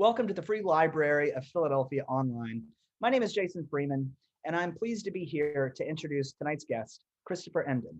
[0.00, 2.62] Welcome to the Free Library of Philadelphia Online.
[3.02, 4.10] My name is Jason Freeman,
[4.46, 7.98] and I'm pleased to be here to introduce tonight's guest, Christopher Emdin.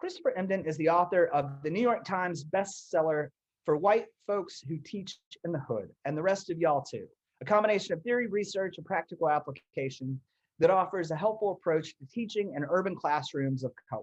[0.00, 3.28] Christopher Emdin is the author of the New York Times bestseller
[3.64, 7.06] for white folks who teach in the hood, and the rest of y'all too,
[7.40, 10.20] a combination of theory, research, and practical application
[10.58, 14.02] that offers a helpful approach to teaching in urban classrooms of color.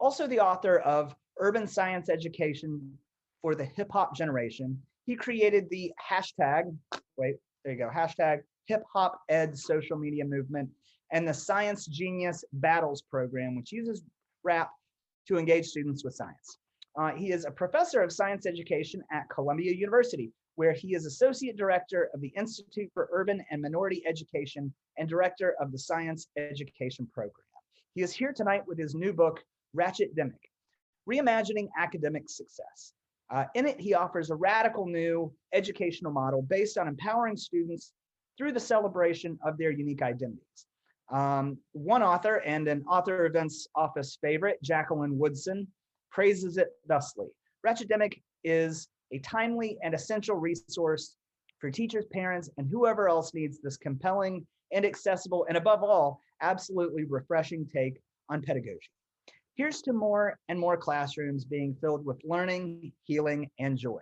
[0.00, 2.96] Also the author of Urban Science Education
[3.42, 6.74] for the Hip Hop Generation, he created the hashtag,
[7.16, 10.70] wait, there you go, hashtag hip hop ed social media movement
[11.12, 14.02] and the Science Genius Battles program, which uses
[14.44, 14.70] rap
[15.26, 16.58] to engage students with science.
[16.98, 21.56] Uh, he is a professor of science education at Columbia University, where he is associate
[21.56, 27.08] director of the Institute for Urban and Minority Education and director of the Science Education
[27.12, 27.46] Program.
[27.94, 29.42] He is here tonight with his new book,
[29.76, 30.40] Ratchetdemic,
[31.08, 32.92] Reimagining Academic Success.
[33.30, 37.92] Uh, in it, he offers a radical new educational model based on empowering students
[38.36, 40.66] through the celebration of their unique identities.
[41.12, 45.66] Um, one author and an author events office favorite, Jacqueline Woodson,
[46.10, 47.26] praises it thusly.
[47.66, 51.16] Ratchetdemic is a timely and essential resource
[51.58, 57.04] for teachers, parents, and whoever else needs this compelling and accessible, and above all, absolutely
[57.04, 58.78] refreshing take on pedagogy.
[59.56, 64.00] Here's to more and more classrooms being filled with learning, healing, and joy.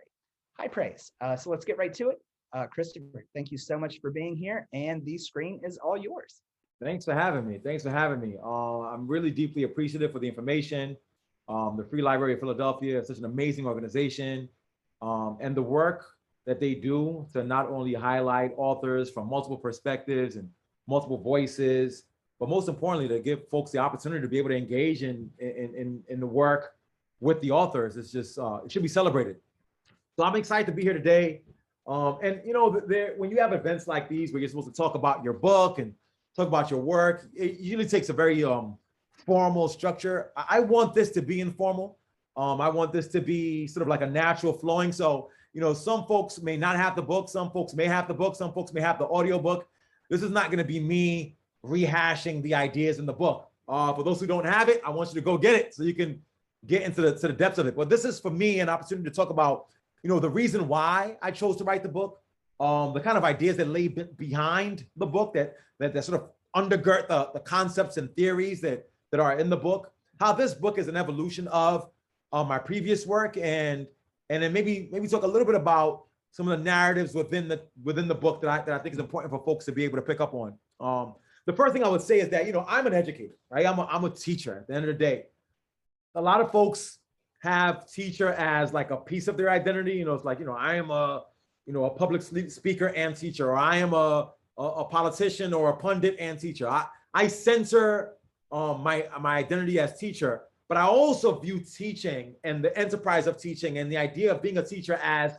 [0.58, 1.12] High praise.
[1.20, 2.18] Uh, so let's get right to it.
[2.54, 6.42] Uh, Christopher, thank you so much for being here, and the screen is all yours.
[6.82, 7.58] Thanks for having me.
[7.62, 8.36] Thanks for having me.
[8.42, 10.96] Uh, I'm really deeply appreciative for the information.
[11.48, 14.48] Um, the Free Library of Philadelphia is such an amazing organization,
[15.02, 16.06] um, and the work
[16.46, 20.48] that they do to not only highlight authors from multiple perspectives and
[20.86, 22.04] multiple voices,
[22.38, 25.74] but most importantly, to give folks the opportunity to be able to engage in, in,
[25.74, 26.74] in, in the work
[27.20, 27.96] with the authors.
[27.96, 29.36] It's just, uh, it should be celebrated.
[30.16, 31.42] So I'm excited to be here today.
[31.86, 34.74] Um, and you know, there, when you have events like these where you're supposed to
[34.74, 35.94] talk about your book and
[36.36, 38.76] talk about your work, it usually takes a very um,
[39.24, 40.30] formal structure.
[40.36, 41.98] I want this to be informal.
[42.36, 44.92] Um, I want this to be sort of like a natural flowing.
[44.92, 48.14] So, you know, some folks may not have the book, some folks may have the
[48.14, 49.66] book, some folks may have the audio book.
[50.10, 53.48] This is not going to be me rehashing the ideas in the book.
[53.68, 55.82] Uh, for those who don't have it, I want you to go get it so
[55.82, 56.22] you can
[56.66, 57.76] get into the, to the depths of it.
[57.76, 59.66] But this is for me an opportunity to talk about,
[60.02, 62.20] you know, the reason why I chose to write the book,
[62.60, 66.30] um, the kind of ideas that lay behind the book that that, that sort of
[66.56, 70.78] undergird the, the concepts and theories that that are in the book, how this book
[70.78, 71.88] is an evolution of
[72.32, 73.86] uh, my previous work, and
[74.30, 77.62] and then maybe maybe talk a little bit about some of the narratives within the
[77.84, 79.96] within the book that I that I think is important for folks to be able
[79.96, 80.54] to pick up on.
[80.80, 81.14] Um,
[81.48, 83.64] the first thing I would say is that, you know, I'm an educator, right?
[83.64, 85.24] I'm a, I'm a teacher at the end of the day.
[86.14, 86.98] A lot of folks
[87.40, 89.92] have teacher as like a piece of their identity.
[89.92, 91.24] You know, it's like, you know, I am a,
[91.64, 95.70] you know, a public speaker and teacher, or I am a, a, a politician or
[95.70, 96.68] a pundit and teacher.
[96.68, 98.16] I, I censor
[98.52, 103.38] um, my, my identity as teacher, but I also view teaching and the enterprise of
[103.38, 105.32] teaching and the idea of being a teacher as,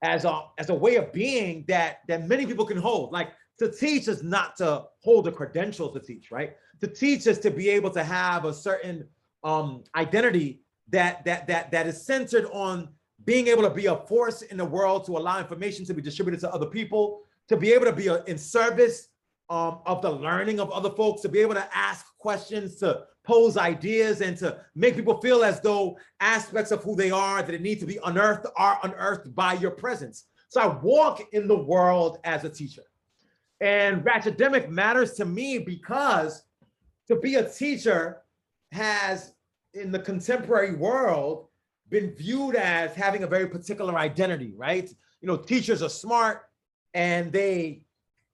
[0.00, 3.12] as a, as a way of being that, that many people can hold.
[3.12, 3.28] Like
[3.58, 6.56] to teach is not to hold a credential to teach, right?
[6.80, 9.06] To teach is to be able to have a certain
[9.44, 10.60] um, identity
[10.90, 12.88] that that that that is centered on
[13.24, 16.40] being able to be a force in the world to allow information to be distributed
[16.40, 19.08] to other people, to be able to be a, in service
[19.50, 23.56] um, of the learning of other folks, to be able to ask questions, to pose
[23.56, 27.60] ideas, and to make people feel as though aspects of who they are that it
[27.60, 30.24] need to be unearthed are unearthed by your presence.
[30.48, 32.84] So I walk in the world as a teacher.
[33.60, 36.42] And Ratchetdemic matters to me because
[37.08, 38.22] to be a teacher
[38.72, 39.34] has,
[39.74, 41.48] in the contemporary world,
[41.88, 44.88] been viewed as having a very particular identity, right?
[45.20, 46.42] You know, teachers are smart
[46.94, 47.82] and they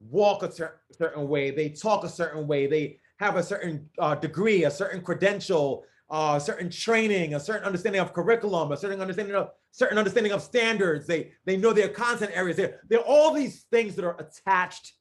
[0.00, 4.14] walk a cer certain way, they talk a certain way, they have a certain uh,
[4.14, 9.00] degree, a certain credential, uh, a certain training, a certain understanding of curriculum, a certain
[9.00, 11.06] understanding of certain understanding of standards.
[11.06, 12.56] They they know their content areas.
[12.56, 14.94] There, there are all these things that are attached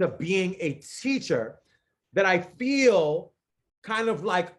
[0.00, 1.58] to being a teacher
[2.12, 3.32] that I feel
[3.82, 4.52] kind of like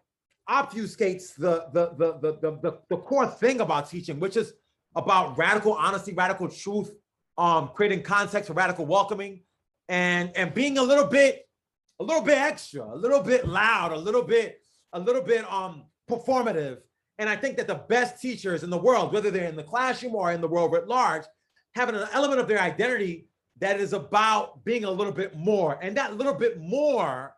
[0.48, 4.52] obfuscates the, the, the, the, the, the, the core thing about teaching, which is
[4.94, 6.90] about radical honesty, radical truth,
[7.38, 9.42] um, creating context for radical welcoming
[9.88, 11.48] and, and being a little bit,
[12.00, 14.60] a little bit extra, a little bit loud, a little bit,
[14.92, 16.78] a little bit um, performative.
[17.18, 20.14] And I think that the best teachers in the world, whether they're in the classroom
[20.14, 21.24] or in the world at large,
[21.74, 23.28] having an element of their identity
[23.62, 25.78] that is about being a little bit more.
[25.80, 27.32] And that little bit more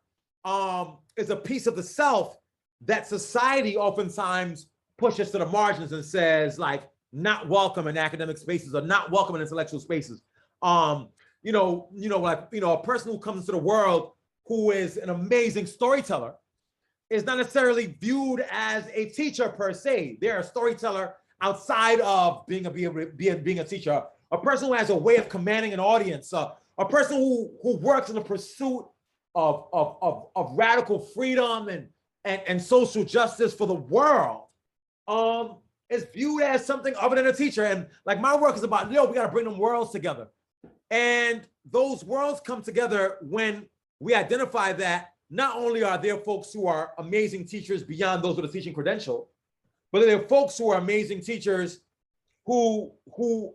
[0.47, 2.39] um, is a piece of the self
[2.87, 8.75] that society oftentimes pushes to the margins and says like, not welcome in academic spaces
[8.75, 10.23] or not welcome in intellectual spaces.
[10.63, 11.11] Um,
[11.43, 14.13] you know, you know, like you know, a person who comes to the world
[14.47, 16.35] who is an amazing storyteller
[17.11, 20.17] is not necessarily viewed as a teacher per se.
[20.23, 24.05] They're a storyteller outside of being a being, being, being a teacher.
[24.35, 26.33] A person who has a way of commanding an audience.
[26.33, 28.85] Uh, a person who who works in the pursuit
[29.35, 31.89] of of of, of radical freedom and,
[32.25, 34.43] and and social justice for the world.
[35.07, 35.57] Um,
[35.91, 37.65] is viewed as something other than a teacher.
[37.65, 40.29] And like my work is about, yo, we got to bring them worlds together.
[40.91, 43.67] And those worlds come together when
[44.01, 48.45] we identify that not only are there folks who are amazing teachers beyond those with
[48.45, 49.31] a teaching credential,
[49.93, 51.81] but there are folks who are amazing teachers
[52.47, 53.55] who who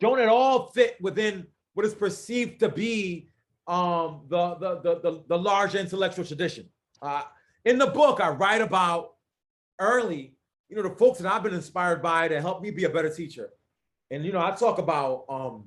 [0.00, 3.28] don't at all fit within what is perceived to be
[3.66, 6.68] um, the, the, the, the, the large intellectual tradition.
[7.00, 7.22] Uh,
[7.64, 9.14] in the book, I write about
[9.78, 10.34] early,
[10.68, 13.12] you know, the folks that I've been inspired by to help me be a better
[13.12, 13.50] teacher.
[14.10, 15.64] And, you know, I talk about um,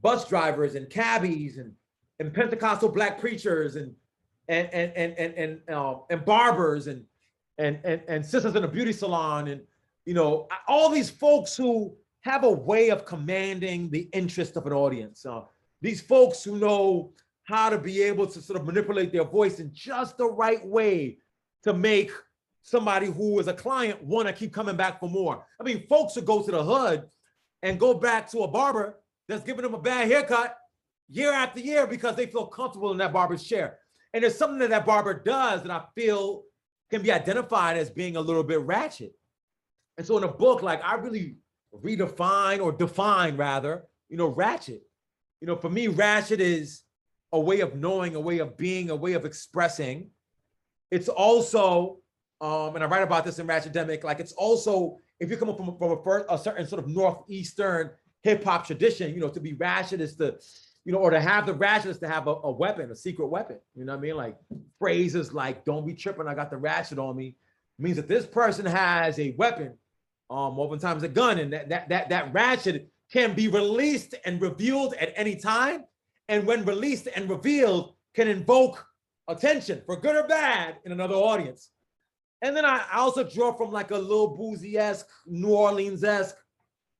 [0.00, 1.72] bus drivers and cabbies and,
[2.18, 3.94] and Pentecostal black preachers and
[4.48, 7.04] and and and and and, um, and barbers and,
[7.58, 9.60] and and and sisters in a beauty salon and
[10.04, 11.94] you know all these folks who
[12.28, 15.24] have a way of commanding the interest of an audience.
[15.24, 15.42] Uh,
[15.80, 17.12] these folks who know
[17.44, 21.18] how to be able to sort of manipulate their voice in just the right way
[21.62, 22.10] to make
[22.62, 25.46] somebody who is a client want to keep coming back for more.
[25.58, 27.08] I mean, folks who go to the hood
[27.62, 30.56] and go back to a barber that's giving them a bad haircut
[31.08, 33.78] year after year because they feel comfortable in that barber's chair.
[34.12, 36.44] And there's something that that barber does that I feel
[36.90, 39.14] can be identified as being a little bit ratchet.
[39.96, 41.36] And so in a book, like I really
[41.74, 44.82] redefine or define rather, you know, ratchet.
[45.40, 46.82] You know, for me, ratchet is
[47.32, 50.10] a way of knowing, a way of being, a way of expressing.
[50.90, 51.98] It's also,
[52.40, 55.56] um, and I write about this in Ratchetdemic, like it's also, if you come up
[55.58, 57.90] from, from a, first, a certain sort of Northeastern
[58.22, 60.38] hip hop tradition, you know, to be ratchet is to,
[60.84, 63.26] you know, or to have the ratchet is to have a, a weapon, a secret
[63.26, 63.58] weapon.
[63.74, 64.16] You know what I mean?
[64.16, 64.36] Like
[64.78, 67.36] phrases like, don't be tripping, I got the ratchet on me,
[67.78, 69.74] means that this person has a weapon,
[70.30, 74.94] um, oftentimes a gun, and that that that, that ratchet can be released and revealed
[74.94, 75.84] at any time.
[76.28, 78.84] And when released and revealed, can invoke
[79.28, 81.70] attention for good or bad in another audience.
[82.42, 86.36] And then I, I also draw from like a little boozy-esque, New Orleans-esque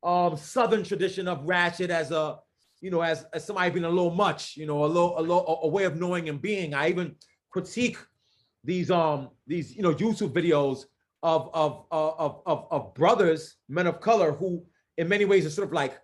[0.03, 2.39] um, Southern tradition of ratchet as a,
[2.81, 5.61] you know, as, as somebody being a little much, you know, a little, a little,
[5.63, 6.75] a way of knowing and being.
[6.75, 7.17] I even
[7.51, 7.99] critique
[8.65, 10.85] these, um, these, you know, YouTube videos
[11.23, 14.65] of, of, of, of, of brothers, men of color, who
[14.97, 15.99] in many ways are sort of like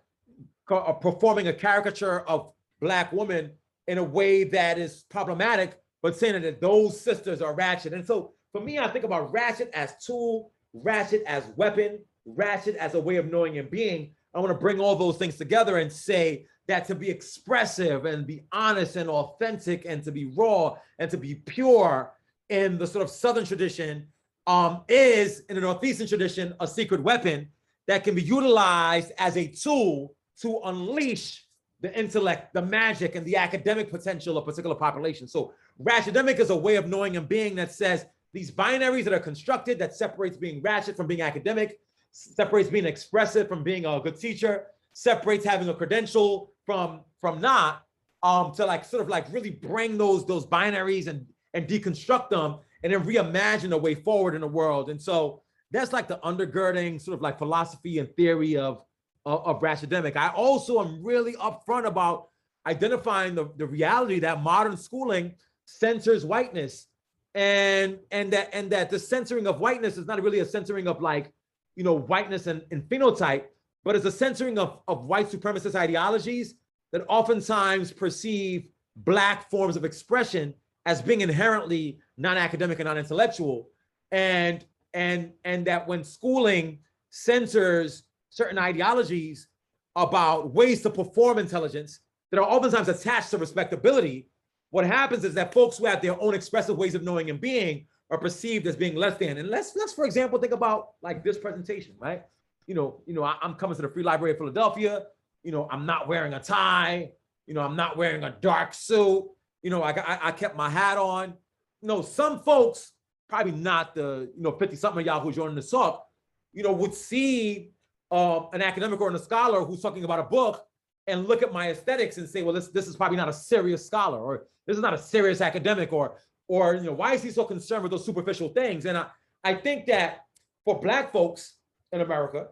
[1.01, 2.51] performing a caricature of
[2.81, 3.51] black women
[3.87, 7.93] in a way that is problematic, but saying that those sisters are ratchet.
[7.93, 12.93] And so for me, I think about ratchet as tool, ratchet as weapon, ratchet as
[12.95, 14.15] a way of knowing and being.
[14.33, 18.25] I want to bring all those things together and say that to be expressive and
[18.25, 22.11] be honest and authentic and to be raw and to be pure
[22.49, 24.07] in the sort of Southern tradition
[24.47, 27.49] um, is, in the Northeastern tradition, a secret weapon
[27.87, 31.45] that can be utilized as a tool to unleash
[31.81, 35.27] the intellect, the magic, and the academic potential of particular population.
[35.27, 39.19] So ratchetdemic is a way of knowing and being that says these binaries that are
[39.19, 41.79] constructed that separates being ratchet from being academic,
[42.11, 47.83] separates being expressive from being a good teacher, separates having a credential from from not,
[48.23, 52.57] um, to like sort of like really bring those those binaries and and deconstruct them
[52.85, 54.91] and then reimagine a way forward in the world.
[54.91, 58.83] And so that's like the undergirding sort of like philosophy and theory of
[59.25, 60.15] of, of Ratchetdemic.
[60.15, 62.27] I also am really upfront about
[62.67, 65.33] identifying the, the reality that modern schooling
[65.65, 66.85] censors whiteness
[67.33, 71.01] and and that and that the censoring of whiteness is not really a censoring of
[71.01, 71.33] like
[71.75, 73.45] you know whiteness and, and phenotype
[73.83, 76.53] but it's a censoring of, of white supremacist ideologies
[76.91, 80.53] that oftentimes perceive black forms of expression
[80.85, 83.69] as being inherently non-academic and non-intellectual
[84.11, 86.79] and and and that when schooling
[87.09, 89.47] censors certain ideologies
[89.95, 91.99] about ways to perform intelligence
[92.31, 94.27] that are oftentimes attached to respectability,
[94.71, 97.85] what happens is that folks who have their own expressive ways of knowing and being
[98.09, 99.37] are perceived as being less than.
[99.37, 102.23] And let's let's for example think about like this presentation, right?
[102.67, 105.03] You know, you know, I, am coming to the Free Library of Philadelphia.
[105.43, 107.11] You know, I'm not wearing a tie.
[107.47, 109.25] You know, I'm not wearing a dark suit.
[109.61, 111.35] You know, I I, I kept my hat on.
[111.81, 112.91] You know, some folks,
[113.29, 116.05] probably not the you know 50 something of y'all who's joining the talk,
[116.53, 117.71] you know, would see
[118.11, 120.65] um, an academic or a scholar who's talking about a book
[121.07, 123.85] and look at my aesthetics and say, well, this, this is probably not a serious
[123.85, 126.17] scholar, or this is not a serious academic, or,
[126.47, 128.85] or, you know, why is he so concerned with those superficial things?
[128.85, 129.07] And I,
[129.43, 130.21] I think that
[130.63, 131.55] for Black folks
[131.91, 132.47] in America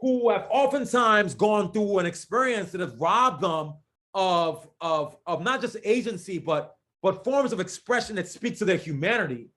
[0.00, 3.74] who have oftentimes gone through an experience that has robbed them
[4.12, 8.78] of, of, of not just agency, but, but forms of expression that speak to their
[8.78, 9.50] humanity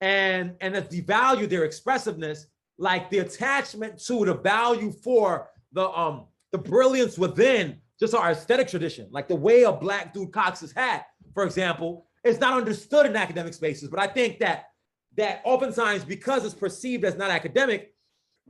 [0.00, 2.46] and, and that devalue their expressiveness,
[2.78, 8.68] like the attachment to the value for the, um, the brilliance within just our aesthetic
[8.68, 11.04] tradition, like the way a black dude cocks his hat,
[11.34, 13.90] for example, is not understood in academic spaces.
[13.90, 14.70] But I think that
[15.18, 17.92] that oftentimes because it's perceived as not academic,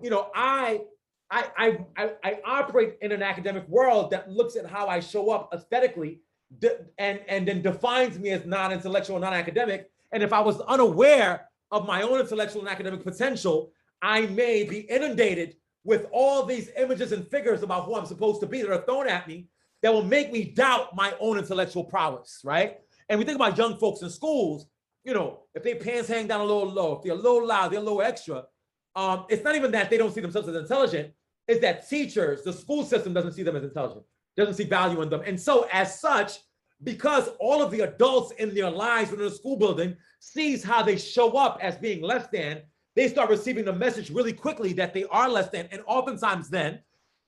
[0.00, 0.82] you know, I
[1.30, 5.50] I, I, I, operate in an academic world that looks at how I show up
[5.52, 6.22] aesthetically
[6.98, 9.90] and, and then defines me as non-intellectual, non-academic.
[10.12, 14.80] And if I was unaware of my own intellectual and academic potential, I may be
[14.80, 18.84] inundated with all these images and figures about who I'm supposed to be that are
[18.84, 19.48] thrown at me
[19.82, 22.78] that will make me doubt my own intellectual prowess, right?
[23.08, 24.66] And we think about young folks in schools,
[25.04, 27.72] you know, if their pants hang down a little low, if they're a little loud,
[27.72, 28.44] they're a little extra,
[28.96, 31.12] um, it's not even that they don't see themselves as intelligent,
[31.46, 34.04] is that teachers, the school system doesn't see them as intelligent,
[34.38, 35.22] doesn't see value in them.
[35.26, 36.38] And so as such,
[36.84, 40.96] because all of the adults in their lives within the school building sees how they
[40.96, 42.62] show up as being less than,
[42.94, 45.68] they start receiving the message really quickly that they are less than.
[45.72, 46.80] And oftentimes then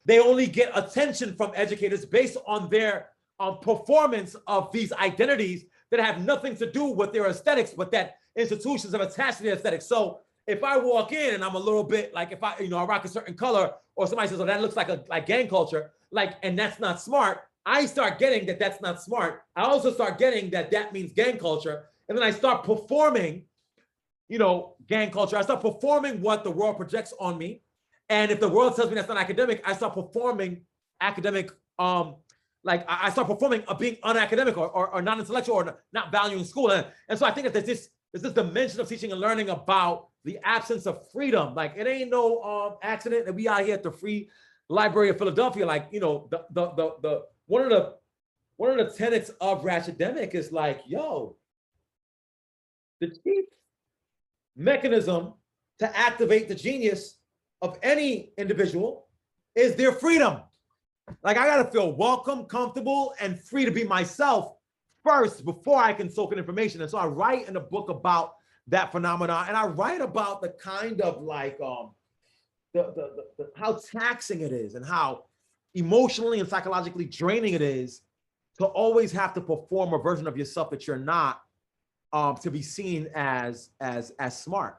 [0.04, 6.00] they only get attention from educators based on their um, performance of these identities that
[6.00, 9.86] have nothing to do with their aesthetics, but that institutions have attached to their aesthetics.
[9.86, 10.20] So
[10.50, 12.84] if I walk in and I'm a little bit like if I, you know, I
[12.84, 15.92] rock a certain color, or somebody says, "Oh, that looks like a like gang culture,"
[16.10, 17.42] like, and that's not smart.
[17.64, 19.42] I start getting that that's not smart.
[19.54, 23.44] I also start getting that that means gang culture, and then I start performing,
[24.28, 25.36] you know, gang culture.
[25.36, 27.62] I start performing what the world projects on me,
[28.08, 30.62] and if the world tells me that's not academic, I start performing
[31.00, 32.16] academic, um,
[32.64, 36.72] like I start performing of being unacademic or, or, or non-intellectual or not valuing school,
[36.72, 39.50] and, and so I think that there's this there's this dimension of teaching and learning
[39.50, 41.54] about the absence of freedom.
[41.54, 44.28] Like it ain't no um, accident that we out here at the Free
[44.68, 45.64] Library of Philadelphia.
[45.64, 47.94] Like you know, the the the, the one of the
[48.56, 51.36] one of the tenets of Ratchetdemic is like, yo,
[53.00, 53.46] the chief
[54.56, 55.34] mechanism
[55.78, 57.16] to activate the genius
[57.62, 59.06] of any individual
[59.54, 60.40] is their freedom.
[61.22, 64.56] Like I gotta feel welcome, comfortable, and free to be myself
[65.04, 66.80] first before I can soak in information.
[66.80, 68.34] And so I write in a book about
[68.68, 69.46] that phenomenon.
[69.48, 71.92] And I write about the kind of like um
[72.72, 75.24] the, the, the, the, how taxing it is and how
[75.74, 78.02] emotionally and psychologically draining it is
[78.58, 81.42] to always have to perform a version of yourself that you're not
[82.12, 84.78] um to be seen as as as smart.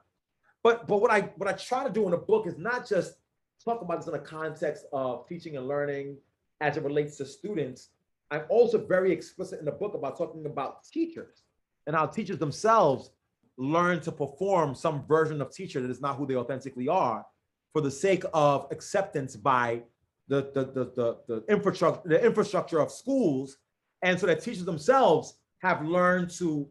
[0.64, 3.16] But but what I what I try to do in the book is not just
[3.64, 6.18] talk about this in the context of teaching and learning
[6.62, 7.90] as it relates to students.
[8.32, 11.44] I'm also very explicit in the book about talking about teachers
[11.86, 13.12] and how teachers themselves
[13.58, 17.26] learn to perform some version of teacher that is not who they authentically are
[17.74, 19.84] for the sake of acceptance by
[20.30, 23.58] the, the, the, the, the infrastructure, the infrastructure of schools.
[24.02, 26.68] And so that teachers themselves have learned to,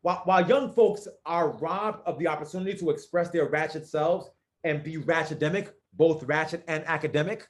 [0.00, 4.30] while, while young folks are robbed of the opportunity to express their ratchet selves
[4.64, 7.46] and be ratchetdemic, both ratchet and academic,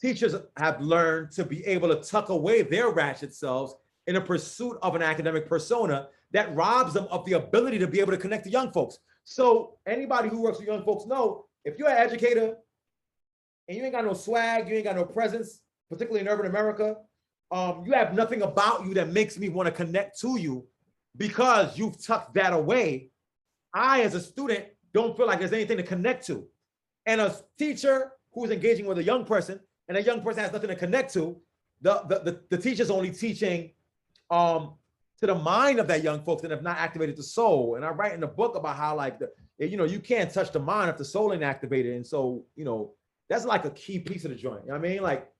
[0.00, 3.74] teachers have learned to be able to tuck away their ratchet selves
[4.06, 8.00] in a pursuit of an academic persona that robs them of the ability to be
[8.00, 8.98] able to connect to young folks.
[9.24, 12.56] So anybody who works with young folks know if you're an educator
[13.68, 15.60] and you ain't got no swag, you ain't got no presence,
[15.90, 16.96] particularly in urban America,
[17.50, 20.66] um, you have nothing about you that makes me want to connect to you
[21.16, 23.10] because you've tucked that away.
[23.72, 26.46] I, as a student, don't feel like there's anything to connect to.
[27.06, 30.68] And a teacher who's engaging with a young person and a young person has nothing
[30.68, 31.36] to connect to,
[31.82, 33.70] the, the, the, the teacher's only teaching
[34.30, 34.74] um,
[35.20, 37.76] to the mind of that young folks and have not activated the soul.
[37.76, 40.52] And I write in the book about how like the you know you can't touch
[40.52, 41.94] the mind if the soul ain't activated.
[41.94, 42.92] And so you know
[43.28, 44.62] that's like a key piece of the joint.
[44.64, 45.30] You know I mean, like,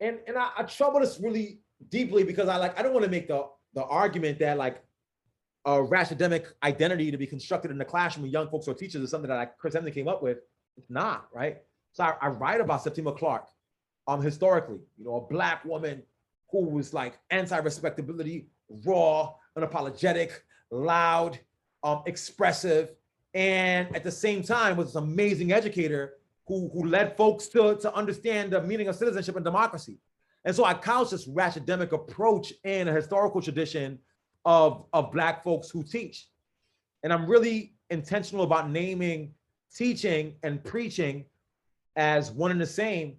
[0.00, 3.10] and and I, I trouble this really deeply because I like I don't want to
[3.10, 4.82] make the the argument that like
[5.64, 9.10] a ratchetdemic identity to be constructed in the classroom with young folks or teachers is
[9.10, 10.38] something that like Chris Emdin came up with.
[10.76, 11.58] It's not right.
[11.92, 13.48] So I, I write about Septima Clark,
[14.06, 16.02] um, historically, you know, a black woman
[16.50, 18.46] who was like anti-respectability,
[18.84, 20.30] raw, unapologetic,
[20.70, 21.38] loud,
[21.82, 22.90] um, expressive,
[23.34, 26.14] and at the same time was this amazing educator
[26.46, 29.98] who, who led folks to, to understand the meaning of citizenship and democracy.
[30.44, 33.98] And so I couch this ratchetdemic approach in a historical tradition
[34.44, 36.28] of, of Black folks who teach.
[37.02, 39.34] And I'm really intentional about naming
[39.74, 41.24] teaching and preaching
[41.96, 43.16] as one and the same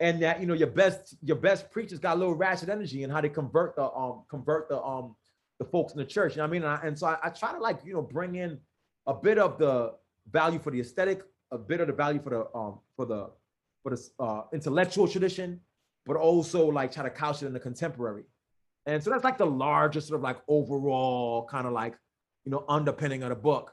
[0.00, 3.12] and that you know your best your best preachers got a little ratchet energy and
[3.12, 5.14] how they convert the um convert the um
[5.58, 6.32] the folks in the church.
[6.32, 6.62] You know what I mean?
[6.62, 8.58] And, I, and so I, I, try to like you know bring in
[9.06, 9.94] a bit of the
[10.30, 13.30] value for the aesthetic a bit of the value for the um for the
[13.82, 15.60] for the uh, intellectual tradition,
[16.06, 18.24] but also like try to couch it in the contemporary.
[18.86, 21.96] And so that's like the largest sort of like overall kind of like
[22.44, 23.72] you know underpinning of the book.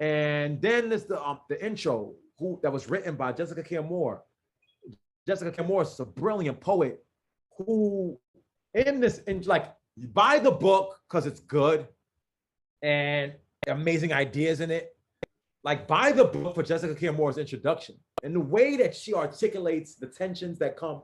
[0.00, 4.22] And then there's the um the intro who that was written by Jessica Care Moore.
[5.26, 7.04] Jessica Care Moore is a brilliant poet
[7.56, 8.18] who
[8.74, 11.86] in this in like buy the book because it's good
[12.82, 13.32] and
[13.66, 14.96] amazing ideas in it.
[15.64, 19.96] Like buy the book for Jessica Care Moore's introduction and the way that she articulates
[19.96, 21.02] the tensions that come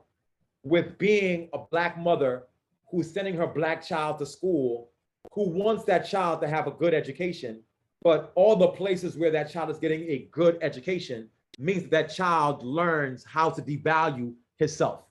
[0.63, 2.43] with being a black mother
[2.89, 4.91] who's sending her black child to school,
[5.33, 7.61] who wants that child to have a good education,
[8.01, 12.13] but all the places where that child is getting a good education means that, that
[12.13, 15.03] child learns how to devalue himself,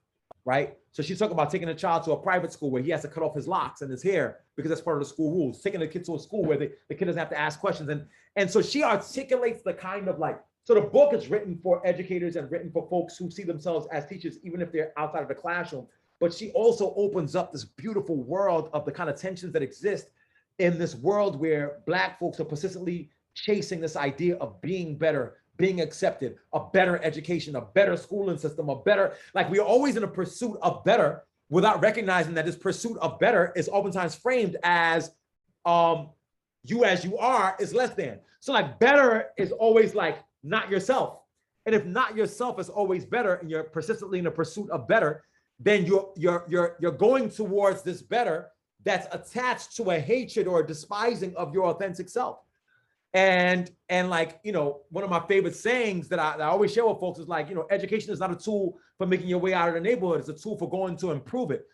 [0.45, 0.77] right?
[0.93, 3.09] So she's talking about taking a child to a private school where he has to
[3.09, 5.61] cut off his locks and his hair because that's part of the school rules.
[5.61, 7.89] Taking the kid to a school where the, the kid doesn't have to ask questions.
[7.89, 11.85] And, and so she articulates the kind of like, so the book is written for
[11.85, 15.29] educators and written for folks who see themselves as teachers, even if they're outside of
[15.29, 15.87] the classroom.
[16.21, 20.11] But she also opens up this beautiful world of the kind of tensions that exist
[20.59, 25.81] in this world where Black folks are persistently chasing this idea of being better, being
[25.81, 30.09] accepted, a better education, a better schooling system, a better, like we're always in a
[30.09, 35.11] pursuit of better without recognizing that this pursuit of better is oftentimes framed as
[35.65, 36.11] um,
[36.65, 38.19] you as you are is less than.
[38.41, 41.21] So like better is always like not yourself.
[41.67, 45.25] And if not yourself is always better and you're persistently in a pursuit of better,
[45.59, 48.51] then you're you're you're you're going towards this better
[48.85, 52.39] that's attached to a hatred or a despising of your authentic self.
[53.15, 56.73] And and like you know, one of my favorite sayings that I, that I always
[56.73, 59.39] share with folks is like, you know, education is not a tool for making your
[59.39, 61.67] way out of the neighborhood; it's a tool for going to improve it.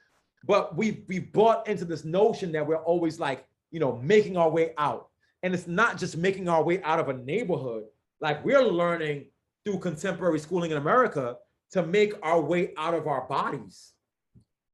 [0.44, 4.50] But we've we've bought into this notion that we're always like, you know, making our
[4.50, 5.08] way out,
[5.42, 7.84] and it's not just making our way out of a neighborhood.
[8.20, 9.26] Like we're learning
[9.64, 11.36] through contemporary schooling in America
[11.72, 13.92] to make our way out of our bodies,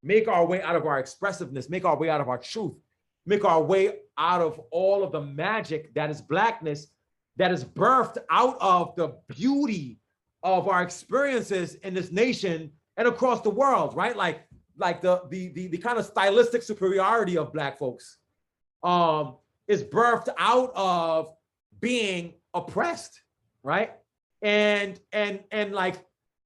[0.07, 2.75] make our way out of our expressiveness, make our way out of our truth,
[3.25, 6.87] make our way out of all of the magic that is blackness
[7.35, 9.99] that is birthed out of the beauty
[10.41, 14.15] of our experiences in this nation and across the world, right?
[14.15, 18.17] Like, like the the the, the kind of stylistic superiority of black folks
[18.83, 19.35] um,
[19.67, 21.29] is birthed out of
[21.79, 23.21] being oppressed,
[23.61, 23.91] right?
[24.41, 25.97] And and and like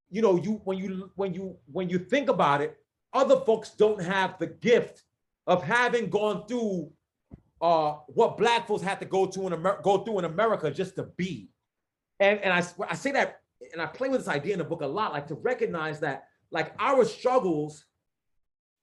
[0.10, 2.81] you know, you when you when you when you think about it,
[3.14, 5.04] other folks don't have the gift
[5.48, 6.92] of having gone through
[7.62, 10.96] uh, what black folks had to go to in Amer- go through in America just
[10.96, 11.50] to be.
[12.20, 13.42] And and I I say that
[13.74, 16.26] and I play with this idea in the book a lot, like to recognize that
[16.52, 17.86] like our struggles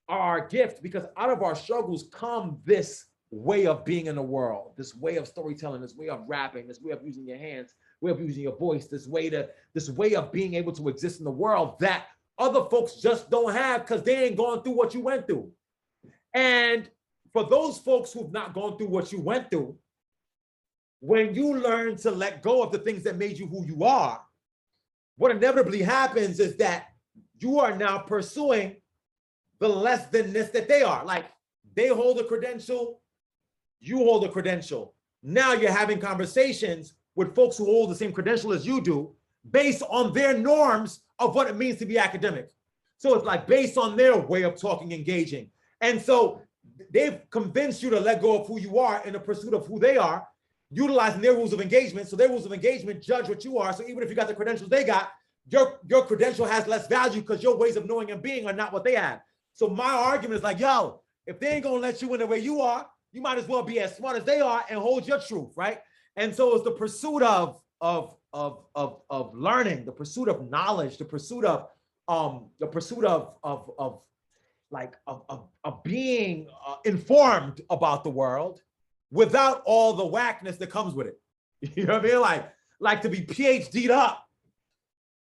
[0.07, 4.21] are our gift because out of our struggles come this way of being in the
[4.21, 7.75] world, this way of storytelling, this way of rapping, this way of using your hands,
[8.01, 11.19] way of using your voice, this way to this way of being able to exist
[11.19, 12.05] in the world that
[12.39, 15.51] other folks just don't have because they ain't gone through what you went through.
[16.33, 16.89] And
[17.33, 19.77] for those folks who've not gone through what you went through,
[21.01, 24.21] when you learn to let go of the things that made you who you are,
[25.17, 26.87] what inevitably happens is that
[27.39, 28.77] you are now pursuing
[29.59, 31.05] the less thanness that they are.
[31.05, 31.25] Like
[31.75, 33.01] they hold a credential,
[33.81, 34.95] you hold a credential.
[35.21, 39.13] Now you're having conversations with folks who hold the same credential as you do
[39.51, 42.49] based on their norms of what it means to be academic.
[42.97, 45.49] So it's like based on their way of talking, engaging.
[45.81, 46.41] And so
[46.91, 49.79] they've convinced you to let go of who you are in the pursuit of who
[49.79, 50.27] they are,
[50.71, 52.07] utilizing their rules of engagement.
[52.07, 53.73] So their rules of engagement judge what you are.
[53.73, 55.11] So even if you got the credentials they got,
[55.49, 58.71] your, your credential has less value because your ways of knowing and being are not
[58.71, 59.21] what they have.
[59.53, 62.39] So my argument is like, yo, if they ain't gonna let you in the way
[62.39, 65.19] you are, you might as well be as smart as they are and hold your
[65.19, 65.79] truth, right?
[66.15, 70.97] And so it's the pursuit of of of of of learning, the pursuit of knowledge,
[70.97, 71.67] the pursuit of
[72.07, 74.01] um the pursuit of of of
[74.71, 78.61] like of of, of being uh, informed about the world
[79.11, 81.19] without all the whackness that comes with it.
[81.75, 82.21] You know what I mean?
[82.21, 84.25] Like like to be PhD'd up,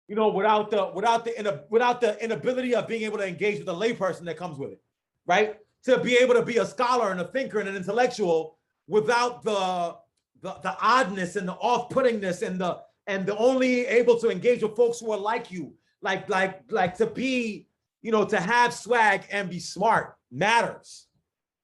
[0.07, 3.67] you know, without the without the without the inability of being able to engage with
[3.69, 4.81] a layperson that comes with it,
[5.25, 5.57] right?
[5.85, 9.95] To be able to be a scholar and a thinker and an intellectual without the
[10.41, 14.75] the, the oddness and the off-puttingness and the and the only able to engage with
[14.75, 17.67] folks who are like you like like like to be
[18.01, 21.07] you know to have swag and be smart matters.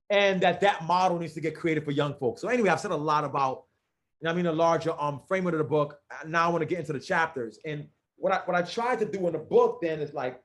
[0.10, 2.42] And that that model needs to get created for young folks.
[2.42, 3.64] So anyway i've said a lot about
[4.20, 6.00] you know, i mean a larger um framework of the book.
[6.26, 7.60] Now i want to get into the chapters.
[7.66, 10.42] And what i what i tried to do in the book then is like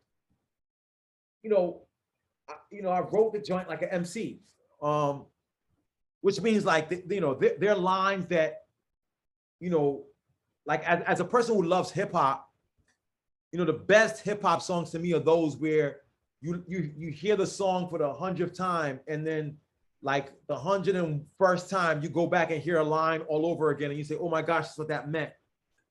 [1.42, 1.82] you know
[2.48, 4.40] I, you know i wrote the joint like an mc
[4.80, 5.26] um
[6.20, 8.62] which means like you know they're, they're lines that
[9.58, 10.04] you know
[10.66, 12.48] like as, as a person who loves hip hop,
[13.50, 15.98] you know, the best hip hop songs to me are those where
[16.40, 19.56] you you you hear the song for the hundredth time and then
[20.02, 23.70] like the hundred and first time you go back and hear a line all over
[23.70, 25.30] again and you say, oh my gosh, that's what that meant.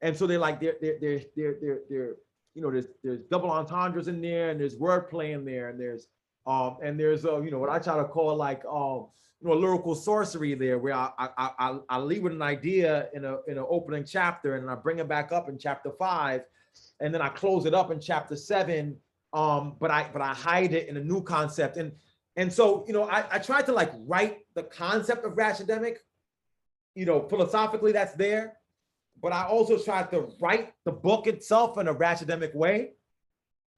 [0.01, 2.15] And so they're like they're they're they're they're they're, they're
[2.53, 6.07] you know there's there's double entendres in there and there's wordplay in there and there's
[6.45, 9.07] um and there's uh you know what I try to call like um
[9.41, 13.25] you know lyrical sorcery there where I I I, I leave with an idea in
[13.25, 16.41] a in an opening chapter and I bring it back up in chapter five
[16.99, 18.97] and then I close it up in chapter seven
[19.33, 21.77] um but I but I hide it in a new concept.
[21.77, 21.91] And
[22.35, 25.97] and so you know I I tried to like write the concept of Ratchetdemic
[26.95, 28.57] you know philosophically that's there
[29.21, 32.93] but I also tried to write the book itself in a Ratchetdemic way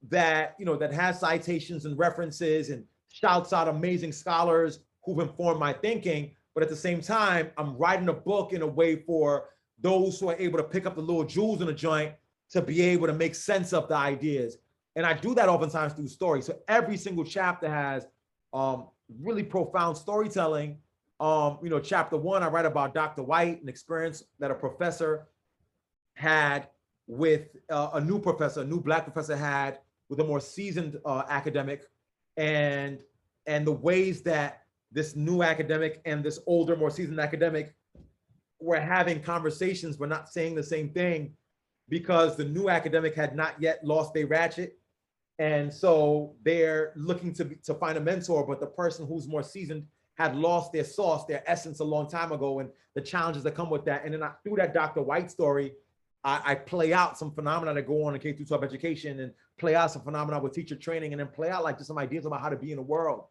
[0.08, 5.60] that, you know, that has citations and references and shouts out amazing scholars who've informed
[5.60, 6.32] my thinking.
[6.54, 10.28] But at the same time, I'm writing a book in a way for those who
[10.28, 12.14] are able to pick up the little jewels in the joint
[12.50, 14.58] to be able to make sense of the ideas.
[14.96, 16.46] And I do that oftentimes through stories.
[16.46, 18.06] So every single chapter has
[18.52, 18.88] um,
[19.20, 20.78] really profound storytelling.
[21.20, 23.22] Um, you know, chapter one, I write about Dr.
[23.22, 25.26] White, an experience that a professor
[26.14, 26.68] had
[27.06, 31.24] with uh, a new professor, a new black professor had with a more seasoned uh,
[31.28, 31.86] academic,
[32.36, 33.02] and
[33.46, 34.63] and the ways that
[34.94, 37.74] this new academic and this older, more seasoned academic
[38.60, 41.34] were having conversations, but not saying the same thing
[41.88, 44.78] because the new academic had not yet lost their ratchet.
[45.38, 49.84] And so they're looking to, to find a mentor, but the person who's more seasoned
[50.14, 53.68] had lost their sauce, their essence a long time ago, and the challenges that come
[53.68, 54.04] with that.
[54.04, 55.02] And then I, through that Dr.
[55.02, 55.72] White story,
[56.22, 59.32] I, I, play out some phenomena that go on in K through 12 education and
[59.58, 62.24] play out some phenomena with teacher training and then play out like just some ideas
[62.24, 63.24] about how to be in the world.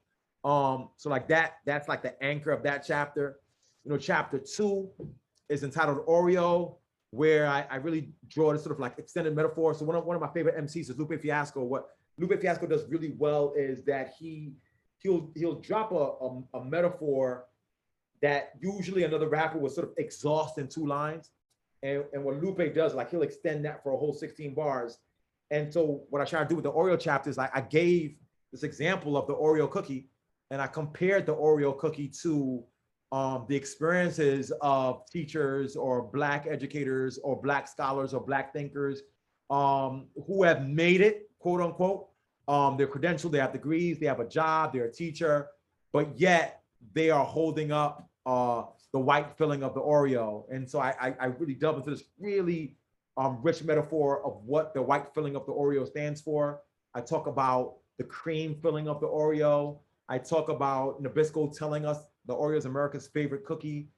[0.44, 3.40] Um, so like that, that's like the anchor of that chapter.
[3.84, 4.90] You know, chapter two
[5.50, 6.76] is entitled Oreo,
[7.12, 9.74] where I, I really draw this sort of like extended metaphor.
[9.74, 11.64] So one of one of my favorite MCs is Lupe Fiasco.
[11.64, 14.54] What Lupe Fiasco does really well is that he
[15.00, 17.46] he'll he'll drop a, a, a metaphor
[18.22, 21.32] that usually another rapper would sort of exhaust in two lines
[21.84, 25.00] and, and what Lupe does, like he'll extend that for a whole 16 bars.
[25.52, 28.16] And so what I try to do with the Oreo chapter is like I gave
[28.52, 30.08] this example of the Oreo cookie
[30.54, 32.64] and I compared the Oreo cookie to
[33.12, 39.02] um, the experiences of teachers or black educators or black scholars or black thinkers
[39.50, 42.08] um, who have made it, quote unquote.
[42.48, 45.48] Um, they're credentialed, they have degrees, they have a job, they're a teacher,
[45.92, 46.62] but yet
[46.94, 50.44] they are holding up uh, the white filling of the Oreo.
[50.52, 52.78] And so I, I, I really delve into this really
[53.18, 56.62] um, rich metaphor of what the white filling of the Oreo stands for.
[56.94, 59.80] I talk about the cream filling of the Oreo.
[60.10, 63.90] I talk about Nabisco telling us the Oreo is America's favorite cookie,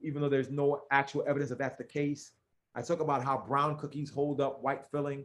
[0.00, 2.32] even though there's no actual evidence that that's the case.
[2.74, 5.24] I talk about how brown cookies hold up white filling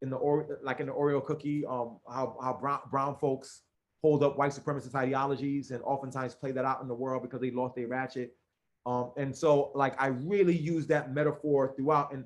[0.00, 3.62] in the or like in the Oreo cookie, um, how, how brown, brown folks
[4.02, 7.52] hold up white supremacist ideologies and oftentimes play that out in the world because they
[7.52, 8.36] lost their ratchet.
[8.84, 12.12] Um, and so like I really use that metaphor throughout.
[12.12, 12.24] And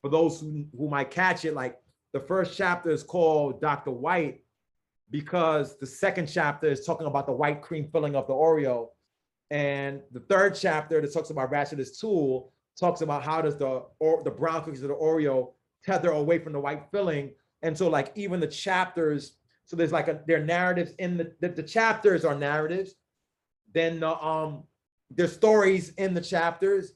[0.00, 1.78] for those who, who might catch it, like
[2.12, 3.92] the first chapter is called Dr.
[3.92, 4.42] White
[5.12, 8.88] because the second chapter is talking about the white cream filling of the Oreo.
[9.50, 14.22] And the third chapter that talks about Ratchet's tool talks about how does the or
[14.24, 15.52] the brown cookies of the Oreo
[15.84, 17.32] tether away from the white filling.
[17.60, 21.32] And so like even the chapters, so there's like a there are narratives in the,
[21.40, 22.94] the, the chapters are narratives.
[23.74, 24.64] Then the um
[25.10, 26.94] there's stories in the chapters,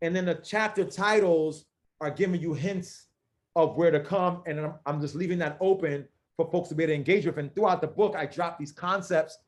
[0.00, 1.66] and then the chapter titles
[2.00, 3.08] are giving you hints
[3.54, 4.42] of where to come.
[4.46, 7.36] And I'm, I'm just leaving that open for folks to be able to engage with.
[7.36, 9.38] And throughout the book, I drop these concepts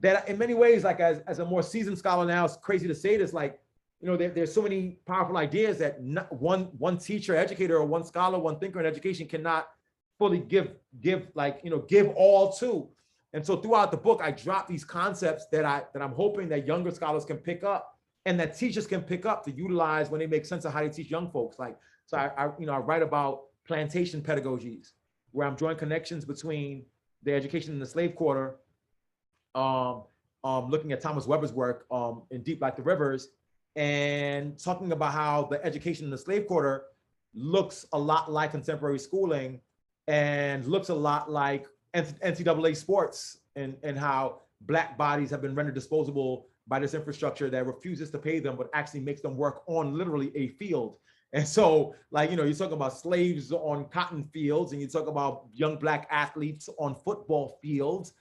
[0.00, 2.94] that in many ways, like as, as a more seasoned scholar now, it's crazy to
[2.94, 3.60] say this, like,
[4.00, 7.84] you know, there, there's so many powerful ideas that not one one teacher, educator, or
[7.84, 9.68] one scholar, one thinker in education cannot
[10.18, 12.88] fully give give like you know give all to.
[13.32, 16.64] And so throughout the book, I drop these concepts that I that I'm hoping that
[16.64, 20.28] younger scholars can pick up and that teachers can pick up to utilize when they
[20.28, 21.58] make sense of how they teach young folks.
[21.58, 24.92] Like, so I, I you know, I write about plantation pedagogies,
[25.32, 26.84] where I'm drawing connections between
[27.22, 28.56] the education in the slave quarter,
[29.54, 30.04] um,
[30.44, 33.28] um, looking at Thomas Webber's work um, in Deep Like the Rivers,
[33.76, 36.84] and talking about how the education in the slave quarter
[37.34, 39.60] looks a lot like contemporary schooling
[40.06, 45.74] and looks a lot like NCAA sports and, and how black bodies have been rendered
[45.74, 49.96] disposable by this infrastructure that refuses to pay them, but actually makes them work on
[49.96, 50.96] literally a field.
[51.32, 55.06] And so, like, you know, you talk about slaves on cotton fields and you talk
[55.06, 58.14] about young black athletes on football fields.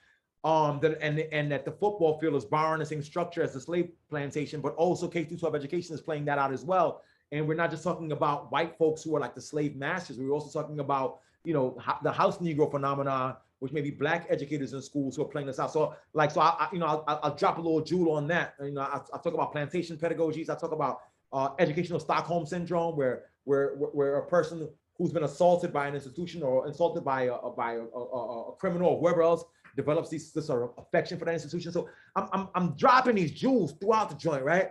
[0.44, 3.60] Um, that, and, and that the football field is borrowing the same structure as the
[3.60, 7.02] slave plantation, but also K through 12 education is playing that out as well.
[7.32, 10.18] And we're not just talking about white folks who are like the slave masters.
[10.18, 14.74] We're also talking about, you know, the house Negro phenomenon, which may be black educators
[14.74, 15.74] in schools who are playing this out.
[15.74, 18.54] So like, so I, I you know, I'll, I'll- drop a little jewel on that.
[18.62, 20.50] You know, I, I talk about plantation pedagogies.
[20.50, 21.02] I talk about
[21.34, 26.42] uh, educational Stockholm syndrome, where, where, where- a person who's been assaulted by an institution
[26.42, 28.04] or insulted by a, by a, a,
[28.52, 29.44] a- criminal or whoever else
[29.76, 31.72] develops these, this sort of affection for that institution.
[31.72, 34.70] So I'm, I'm, I'm dropping these jewels throughout the joint, right?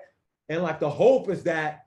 [0.48, 1.86] And like the hope is that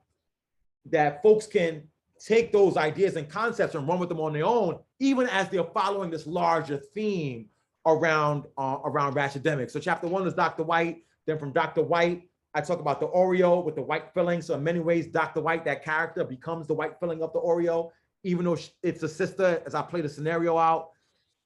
[0.86, 1.82] that folks can
[2.18, 5.64] take those ideas and concepts and run with them on their own, even as they're
[5.64, 7.46] following this larger theme
[7.86, 9.70] around uh, around Ratchetdemic.
[9.70, 10.62] So chapter one is Dr.
[10.62, 11.04] White.
[11.26, 11.82] Then from Dr.
[11.82, 14.42] White, I talk about the Oreo with the white filling.
[14.42, 15.40] So in many ways, Dr.
[15.40, 17.90] White, that character, becomes the white filling of the Oreo,
[18.24, 19.62] even though it's a sister.
[19.66, 20.90] As I play the scenario out,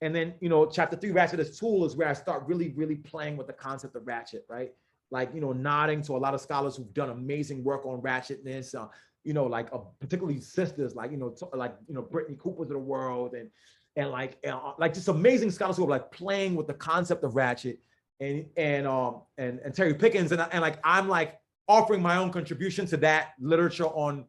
[0.01, 2.97] and then you know, chapter three, Ratchet as tool, is where I start really, really
[2.97, 4.73] playing with the concept of ratchet, right?
[5.11, 8.75] Like you know, nodding to a lot of scholars who've done amazing work on ratchetness.
[8.75, 8.89] Uh,
[9.25, 12.69] you know, like uh, particularly sisters, like you know, t- like you know, Brittney Cooper's
[12.69, 13.51] of the world, and
[13.97, 17.37] and like uh, like just amazing scholars who are like playing with the concept of
[17.37, 17.79] ratchet,
[18.25, 22.31] and and um and and Therí Pickens, and and like I'm like offering my own
[22.31, 24.27] contribution to that literature on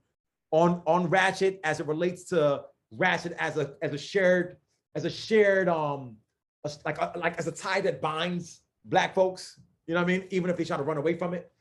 [0.51, 4.57] on on ratchet as it relates to ratchet as a as a shared
[4.95, 6.17] as a shared um
[6.63, 9.59] a like a, like as a tie that binds black folks.
[9.87, 10.27] You know what I mean?
[10.31, 11.51] Even if they try to run away from it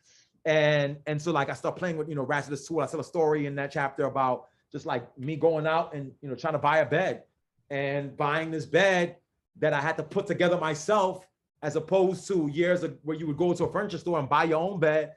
[0.45, 2.81] and and so like I start playing with you know Ratchet as tool.
[2.81, 6.29] I tell a story in that chapter about just like me going out and you
[6.29, 7.23] know trying to buy a bed
[7.71, 9.17] and buying this bed
[9.61, 11.27] that I had to put together myself,
[11.65, 14.45] as opposed to years of, where you would go to a furniture store and buy
[14.45, 15.15] your own bed.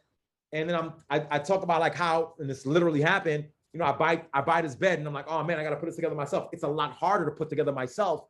[0.53, 3.45] And then I'm I, I talk about like how and this literally happened.
[3.73, 5.71] You know, I buy I buy this bed and I'm like, oh man, I got
[5.71, 6.47] to put this together myself.
[6.53, 8.23] It's a lot harder to put together myself,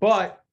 [0.00, 0.44] but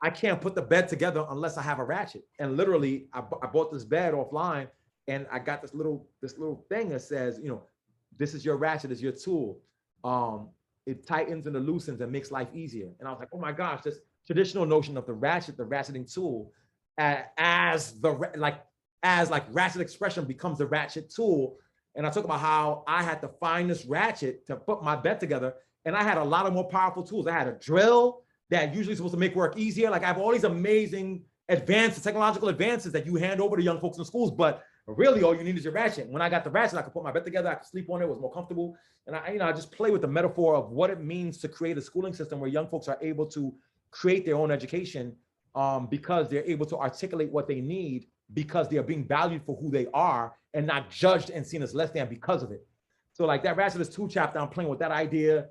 [0.00, 2.22] I can't put the bed together unless I have a ratchet.
[2.38, 4.68] And literally, I, I bought this bed offline
[5.08, 7.64] and I got this little this little thing that says, you know,
[8.16, 9.60] this is your ratchet, is your tool.
[10.04, 10.48] Um,
[10.86, 12.88] it tightens and it loosens and makes life easier.
[12.98, 16.12] And I was like, oh my gosh, this traditional notion of the ratchet, the ratcheting
[16.12, 16.52] tool,
[17.00, 18.62] a- as the like
[19.02, 21.56] as like ratchet expression becomes the ratchet tool.
[21.94, 25.18] And I talk about how I had to find this ratchet to put my bed
[25.18, 25.54] together.
[25.86, 27.26] And I had a lot of more powerful tools.
[27.26, 29.88] I had a drill that usually supposed to make work easier.
[29.90, 33.80] Like I have all these amazing advances, technological advances that you hand over to young
[33.80, 36.06] folks in schools, but really all you need is your ratchet.
[36.08, 38.02] When I got the ratchet, I could put my bed together, I could sleep on
[38.02, 38.76] it, it was more comfortable.
[39.06, 41.48] And I, you know, I just play with the metaphor of what it means to
[41.48, 43.54] create a schooling system where young folks are able to
[43.90, 45.14] create their own education
[45.54, 49.56] um, because they're able to articulate what they need because they are being valued for
[49.56, 52.66] who they are and not judged and seen as less than because of it.
[53.12, 55.48] So like that Ratchet two chapter, I'm playing with that idea.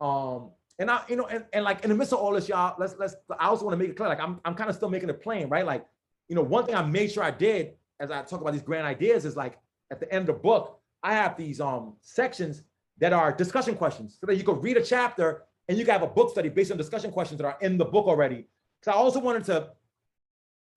[0.00, 2.74] Um, and I, you know, and, and like in the midst of all this, y'all,
[2.78, 4.88] let's let's I also want to make it clear, like I'm I'm kind of still
[4.88, 5.66] making it plain, right?
[5.66, 5.84] Like,
[6.28, 8.86] you know, one thing I made sure I did as I talk about these grand
[8.86, 9.58] ideas is like
[9.90, 12.62] at the end of the book, I have these um sections
[12.98, 16.02] that are discussion questions so that you could read a chapter and you can have
[16.02, 18.48] a book study based on discussion questions that are in the book already.
[18.82, 19.68] So I also wanted to,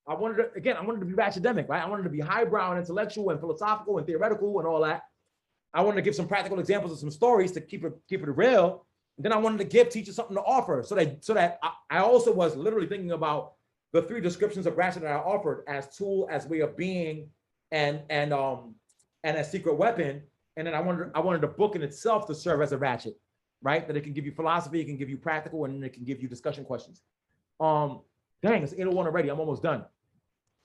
[0.08, 1.82] I wanted to, again, I wanted to be academic, right?
[1.82, 5.02] I wanted to be highbrow and intellectual and philosophical and theoretical and all that.
[5.74, 8.30] I wanted to give some practical examples of some stories to keep it keep it
[8.30, 8.86] real.
[9.18, 11.72] And then I wanted to give teachers something to offer so that so that I,
[11.90, 13.54] I also was literally thinking about
[13.94, 17.30] the three descriptions of ratchet that I offered as tool, as way of being,
[17.72, 18.76] and and um
[19.24, 20.22] and a secret weapon.
[20.56, 23.16] And then I wanted I wanted the book in itself to serve as a ratchet,
[23.64, 23.88] right?
[23.88, 26.22] That it can give you philosophy, it can give you practical, and it can give
[26.22, 27.02] you discussion questions.
[27.60, 28.02] Um,
[28.44, 29.30] dang, it's 801 already.
[29.30, 29.86] I'm almost done.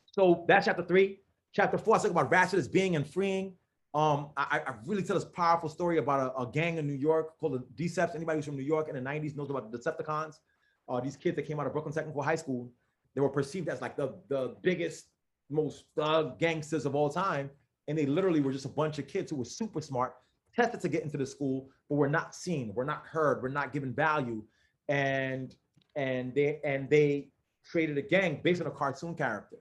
[0.06, 1.20] So that's chapter three.
[1.52, 3.54] Chapter four, I talk about ratchet as being and freeing.
[3.94, 7.38] Um, I, I really tell this powerful story about a, a gang in New York
[7.38, 8.14] called the Deceps.
[8.14, 10.40] Anybody who's from New York in the 90s knows about the Decepticons.
[10.88, 12.70] Uh, these kids that came out of Brooklyn Technical High School,
[13.14, 15.06] they were perceived as like the, the biggest,
[15.50, 15.84] most
[16.38, 17.50] gangsters of all time.
[17.86, 20.14] And they literally were just a bunch of kids who were super smart,
[20.54, 23.72] tested to get into the school, but we're not seen, we're not heard, we're not
[23.72, 24.42] given value.
[24.88, 25.54] And
[25.96, 27.28] and they and they
[27.70, 29.56] created a gang based on a cartoon character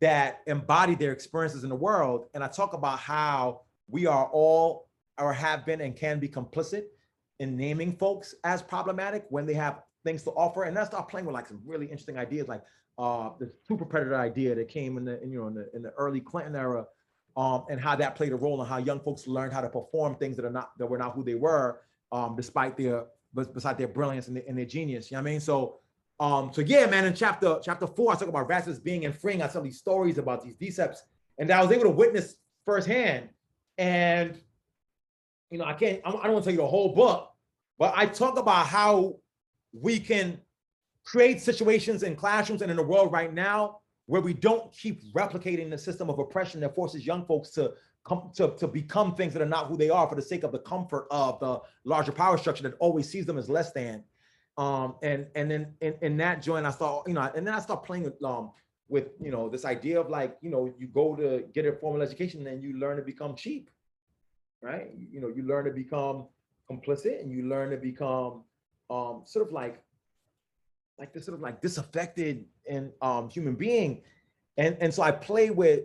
[0.00, 2.26] that embodied their experiences in the world.
[2.34, 6.84] And I talk about how we are all or have been and can be complicit
[7.40, 10.64] in naming folks as problematic when they have things to offer.
[10.64, 12.62] And I start playing with like some really interesting ideas, like
[12.98, 15.82] uh, the super predator idea that came in the in, you know in the in
[15.82, 16.86] the early Clinton era,
[17.36, 20.14] um, and how that played a role in how young folks learned how to perform
[20.16, 21.80] things that are not that were not who they were,
[22.12, 23.06] um, despite their
[23.52, 25.10] beside their brilliance and their, and their genius.
[25.10, 25.40] You know what I mean?
[25.40, 25.80] So
[26.20, 29.42] um, so yeah, man, in chapter chapter four, I talk about ratchets being and freeing.
[29.42, 31.02] I tell these stories about these decepts,
[31.38, 33.30] and I was able to witness firsthand.
[33.78, 34.38] And
[35.50, 37.30] you know, I can't, I don't want to tell you the whole book,
[37.78, 39.16] but I talk about how
[39.72, 40.40] we can
[41.04, 45.70] create situations in classrooms and in the world right now where we don't keep replicating
[45.70, 47.72] the system of oppression that forces young folks to
[48.04, 50.52] come to, to become things that are not who they are for the sake of
[50.52, 54.04] the comfort of the larger power structure that always sees them as less than.
[54.56, 57.60] Um, and and then in, in that joint, I saw, you know, and then I
[57.60, 58.52] start playing with um
[58.88, 62.02] with you know this idea of like, you know, you go to get a formal
[62.02, 63.70] education and you learn to become cheap,
[64.62, 64.90] right?
[65.10, 66.26] You know, you learn to become
[66.70, 68.42] complicit and you learn to become
[68.90, 69.82] um sort of like
[70.98, 74.02] like this sort of like disaffected and um human being.
[74.56, 75.84] And and so I play with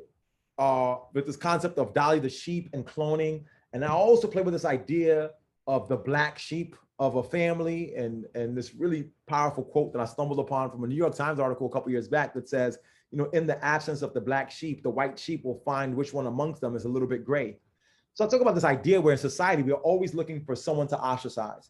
[0.58, 3.44] uh with this concept of Dolly the sheep and cloning.
[3.74, 5.32] And I also play with this idea
[5.68, 10.06] of the black sheep of a family and and this really powerful quote that I
[10.06, 12.78] stumbled upon from a New York Times article a couple years back that says,
[13.12, 16.14] you know, in the absence of the black sheep, the white sheep will find which
[16.14, 17.58] one amongst them is a little bit gray.
[18.14, 21.00] So I talk about this idea where in society we're always looking for someone to
[21.00, 21.70] ostracize.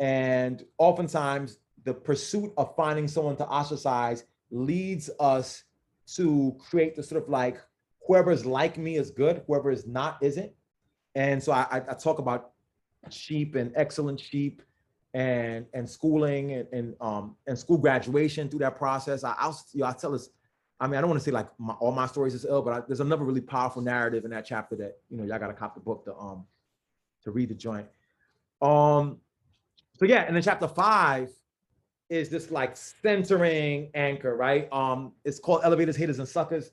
[0.00, 5.64] And oftentimes the pursuit of finding someone to ostracize leads us
[6.14, 7.58] to create the sort of like
[8.06, 10.52] whoever's like me is good, whoever is not isn't.
[11.14, 12.52] And so I, I talk about
[13.10, 14.62] sheep and excellent sheep
[15.12, 19.22] and and schooling and and um and school graduation through that process.
[19.22, 20.28] I, I'll you know, I tell us.
[20.80, 22.72] I mean, I don't want to say like my, all my stories is ill, but
[22.72, 25.54] I, there's another really powerful narrative in that chapter that you know y'all got to
[25.54, 26.44] cop the book to um
[27.22, 27.86] to read the joint.
[28.60, 29.18] Um,
[29.96, 31.30] so yeah, and then chapter five
[32.14, 34.72] is this like centering anchor, right?
[34.72, 36.70] Um, it's called Elevators, Haters, and Suckers.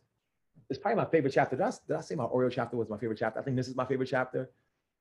[0.70, 1.56] It's probably my favorite chapter.
[1.56, 3.40] Did I, did I say my Oreo chapter was my favorite chapter?
[3.40, 4.50] I think this is my favorite chapter.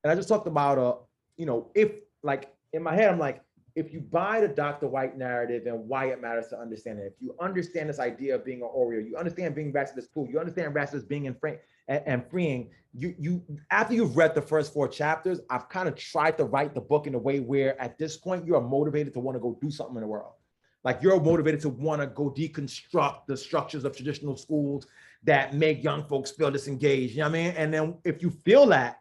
[0.02, 0.94] And I just talked about uh,
[1.36, 3.42] you know, if like in my head, I'm like,
[3.76, 4.88] if you buy the Dr.
[4.88, 8.44] White narrative and why it matters to understand it, if you understand this idea of
[8.44, 11.58] being an Oreo, you understand being Ratchet is cool, you understand is being in frame
[11.90, 15.96] and, and, freeing, you you after you've read the first four chapters, I've kind of
[15.96, 19.12] tried to write the book in a way where at this point you are motivated
[19.14, 20.32] to want to go do something in the world.
[20.82, 24.86] Like you're motivated to want to go deconstruct the structures of traditional schools
[25.24, 27.12] that make young folks feel disengaged.
[27.12, 27.54] You know what I mean?
[27.56, 29.00] And then if you feel that,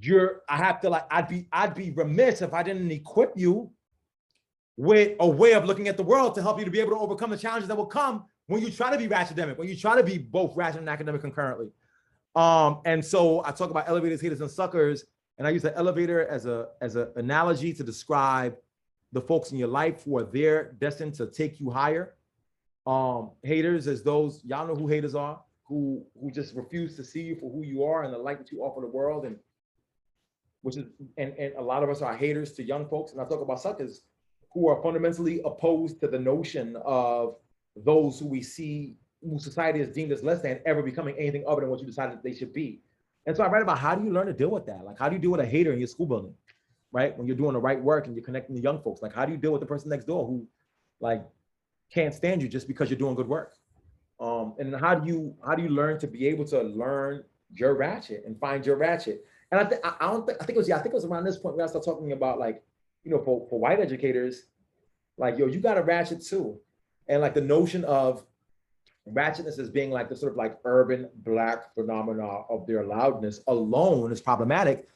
[0.00, 3.70] you're I have to like I'd be I'd be remiss if I didn't equip you
[4.78, 6.98] with a way of looking at the world to help you to be able to
[6.98, 9.96] overcome the challenges that will come when you try to be academic, when you try
[9.96, 11.68] to be both rational and academic concurrently.
[12.36, 15.04] Um, and so I talk about elevators, haters, and suckers,
[15.38, 18.56] and I use the elevator as a as an analogy to describe
[19.12, 22.14] the folks in your life who are there destined to take you higher.
[22.86, 27.22] Um, haters as those y'all know who haters are, who who just refuse to see
[27.22, 29.36] you for who you are and the light that you offer the world and
[30.60, 30.84] which is,
[31.16, 33.12] and, and a lot of us are haters to young folks.
[33.12, 34.02] And I talk about suckers
[34.52, 37.36] who are fundamentally opposed to the notion of
[37.76, 41.62] those who we see, who society has deemed as less than, ever becoming anything other
[41.62, 42.80] than what you decided they should be.
[43.26, 44.84] And so I write about how do you learn to deal with that?
[44.84, 46.34] Like, how do you deal with a hater in your school building,
[46.90, 47.16] right?
[47.16, 49.32] When you're doing the right work and you're connecting to young folks, like, how do
[49.32, 50.46] you deal with the person next door who,
[51.00, 51.24] like,
[51.92, 53.54] can't stand you just because you're doing good work?
[54.18, 57.74] Um, and how do you how do you learn to be able to learn your
[57.74, 59.24] ratchet and find your ratchet?
[59.50, 61.04] And I think I don't think I think it was yeah, I think it was
[61.04, 62.62] around this point where I started talking about like,
[63.04, 64.46] you know, for, for white educators,
[65.18, 66.58] like, yo, you got a ratchet too.
[67.08, 68.24] And like the notion of
[69.10, 74.12] ratchetness as being like the sort of like urban black phenomena of their loudness alone
[74.12, 74.88] is problematic.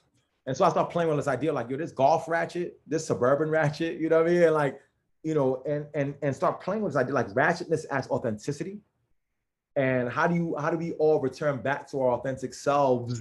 [0.47, 3.51] And so I started playing with this idea, like, yo, this golf ratchet, this suburban
[3.51, 4.53] ratchet, you know what I mean?
[4.53, 4.81] Like,
[5.25, 8.81] you know, and and and start playing with this idea like ratchetness as authenticity.
[9.75, 13.21] And how do you how do we all return back to our authentic selves?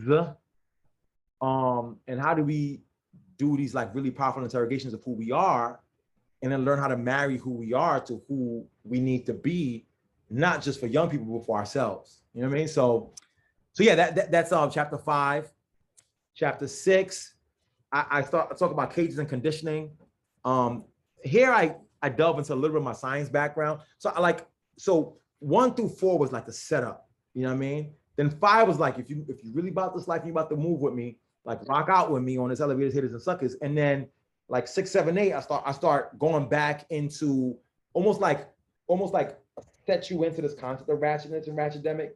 [1.41, 2.81] um, and how do we
[3.37, 5.79] do these like really powerful interrogations of who we are
[6.45, 9.87] and then learn how to marry who we are to who we need to be
[10.29, 12.21] not just for young people but for ourselves.
[12.35, 12.67] You know what i mean?
[12.67, 13.13] So
[13.73, 15.51] so yeah that, that that's um chapter five.
[16.35, 17.33] Chapter six
[17.91, 19.89] i i start I talk about cages and conditioning.
[20.45, 20.83] Um
[21.23, 23.81] here i i delve into a little bit of my science background.
[23.97, 24.45] So i like
[24.77, 27.09] so one through four was like the setup.
[27.33, 27.93] You know what i mean?
[28.17, 30.55] Then five was like if you if you really about this life you about to
[30.55, 33.55] move with me like rock out with me on this elevators, hitters and suckers.
[33.63, 34.07] And then
[34.47, 37.57] like six, seven, eight, I start I start going back into
[37.93, 38.47] almost like
[38.87, 39.37] almost like
[39.85, 42.11] set you into this concept of ratchetness and ratchetdemic.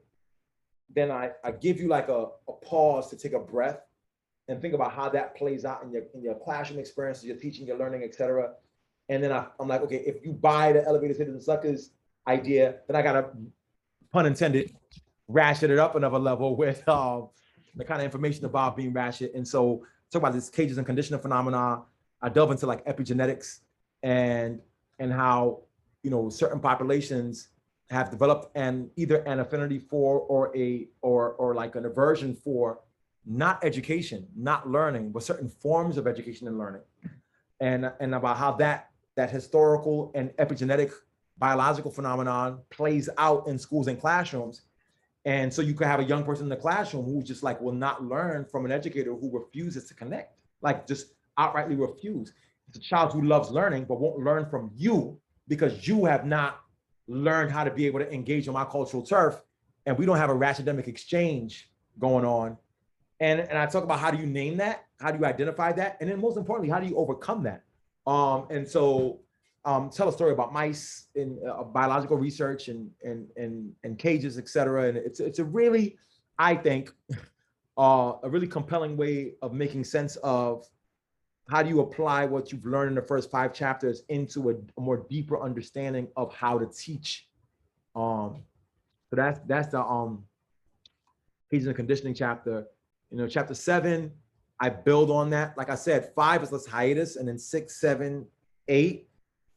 [0.93, 3.79] Then I, I give you like a, a pause to take a breath
[4.47, 7.67] and think about how that plays out in your in your classroom experiences, your teaching,
[7.67, 8.53] your learning, etc.
[9.07, 11.91] And then I, I'm like, okay, if you buy the elevators, and suckers
[12.27, 13.29] idea, then I gotta,
[14.11, 14.75] pun intended,
[15.27, 17.29] ratchet it up another level with um
[17.75, 19.33] the kind of information about being ratchet.
[19.35, 21.83] And so talk about this cages and conditioning phenomena.
[22.21, 23.59] I delve into like epigenetics
[24.03, 24.61] and
[24.99, 25.63] and how
[26.03, 27.49] you know certain populations
[27.89, 32.79] have developed an either an affinity for or a or or like an aversion for
[33.25, 36.81] not education, not learning, but certain forms of education and learning.
[37.59, 40.93] And and about how that that historical and epigenetic
[41.37, 44.63] biological phenomenon plays out in schools and classrooms
[45.25, 47.73] And so you could have a young person in the classroom who just like will
[47.73, 52.33] not learn from an educator who refuses to connect, like just outrightly refuse.
[52.67, 56.59] It's a child who loves learning but won't learn from you because you have not
[57.07, 59.41] learned how to be able to engage on my cultural turf,
[59.85, 62.57] and we don't have a ratchetdemic exchange going on.
[63.19, 65.97] And and I talk about how do you name that, how do you identify that,
[65.99, 67.63] and then most importantly, how do you overcome that?
[68.05, 69.19] Um, and so
[69.65, 74.37] um, tell a story about mice in uh, biological research and and and and cages,
[74.37, 74.87] et cetera.
[74.87, 75.97] And it's it's a really,
[76.37, 76.91] I think,
[77.77, 80.65] uh, a really compelling way of making sense of
[81.49, 84.81] how do you apply what you've learned in the first five chapters into a, a
[84.81, 87.27] more deeper understanding of how to teach.
[87.95, 88.43] Um,
[89.09, 90.23] so that's that's the um
[91.49, 92.65] he's in the conditioning chapter.
[93.09, 94.11] You know, chapter seven,
[94.59, 95.57] I build on that.
[95.57, 98.27] Like I said, five is this hiatus, and then six, seven,
[98.67, 99.09] eight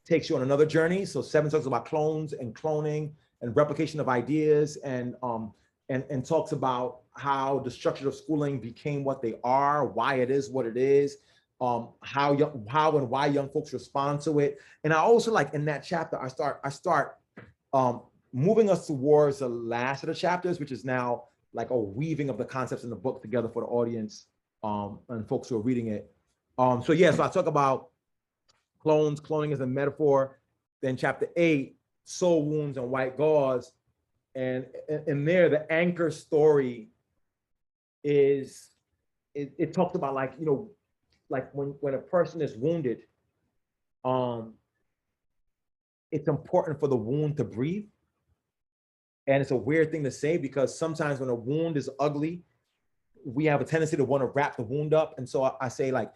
[0.03, 1.05] takes you on another journey.
[1.05, 5.53] So seven talks about clones and cloning and replication of ideas and um
[5.89, 10.31] and, and talks about how the structure of schooling became what they are, why it
[10.31, 11.17] is what it is,
[11.61, 14.57] um, how young, how and why young folks respond to it.
[14.83, 17.17] And I also like in that chapter, I start, I start
[17.73, 22.29] um moving us towards the last of the chapters, which is now like a weaving
[22.29, 24.27] of the concepts in the book together for the audience
[24.63, 26.11] um and folks who are reading it.
[26.57, 27.89] Um, so yeah, so I talk about
[28.79, 30.39] clones, cloning as a metaphor.
[30.81, 33.71] Then chapter eight, soul wounds and white gauze.
[34.35, 34.65] And
[35.07, 36.89] in, there, the anchor story
[38.03, 38.67] is,
[39.33, 40.69] it, it talks about like, you know,
[41.33, 42.99] like when, when a person is wounded,
[44.05, 44.53] um,
[46.11, 47.87] it's important for the wound to breathe.
[49.25, 52.43] And it's a weird thing to say because sometimes when a wound is ugly,
[53.25, 55.15] we have a tendency to want to wrap the wound up.
[55.17, 56.11] And so I, I say like,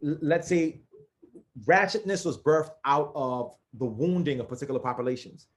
[0.00, 0.82] let's say
[1.64, 5.48] ratchetness was birthed out of the wounding of particular populations.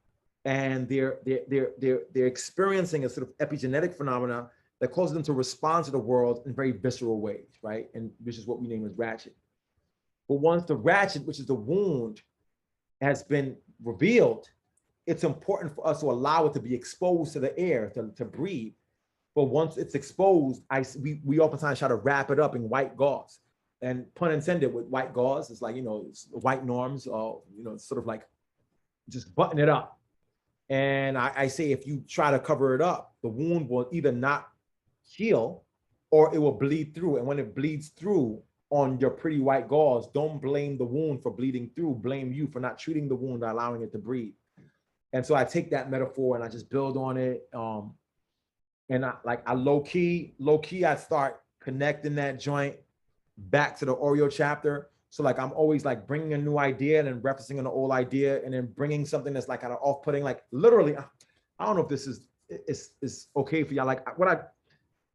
[0.45, 4.49] And they're, they're, they're, they're, they're experiencing a sort of epigenetic phenomena
[4.83, 7.87] that causes them to respond to the world in very visceral ways, right?
[7.93, 9.33] And which is what we name as ratchet.
[10.27, 12.21] But once the ratchet, which is the wound,
[12.99, 14.49] has been revealed,
[15.07, 18.25] it's important for us to allow it to be exposed to the air, to, to
[18.25, 18.73] breathe.
[19.35, 22.97] But once it's exposed, I, we, we oftentimes try to wrap it up in white
[22.97, 23.39] gauze.
[23.81, 27.77] And pun intended with white gauze, it's like, you know, white norms, or, you know,
[27.77, 28.23] sort of like
[29.07, 29.97] just button it up.
[30.67, 34.11] And I, I say, if you try to cover it up, the wound will either
[34.11, 34.49] not
[35.03, 35.63] heal
[36.11, 37.17] or it will bleed through.
[37.17, 41.31] And when it bleeds through on your pretty white gauze, don't blame the wound for
[41.31, 41.95] bleeding through.
[41.95, 44.33] Blame you for not treating the wound, allowing it to breathe.
[45.13, 47.47] And so I take that metaphor and I just build on it.
[47.53, 47.93] Um,
[48.89, 52.75] and I like I low key, low key, I start connecting that joint
[53.37, 54.89] back to the Oreo chapter.
[55.09, 58.43] So like I'm always like bringing a new idea and then referencing an old idea
[58.43, 60.23] and then bringing something that's like kind of off-putting.
[60.23, 61.05] Like literally, I
[61.59, 62.27] I don't know if this is
[62.67, 63.85] is is okay for y'all.
[63.85, 64.41] Like what I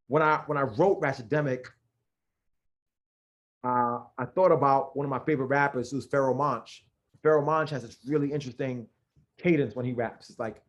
[0.09, 1.67] when I when I wrote Ratchetdemic,
[3.65, 6.85] uh, I thought about one of my favorite rappers, who's Pharoahe Monch.
[7.25, 8.87] Pharoahe Monch has this really interesting
[9.37, 10.31] cadence when he raps.
[10.31, 10.63] It's like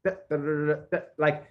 [1.18, 1.46] like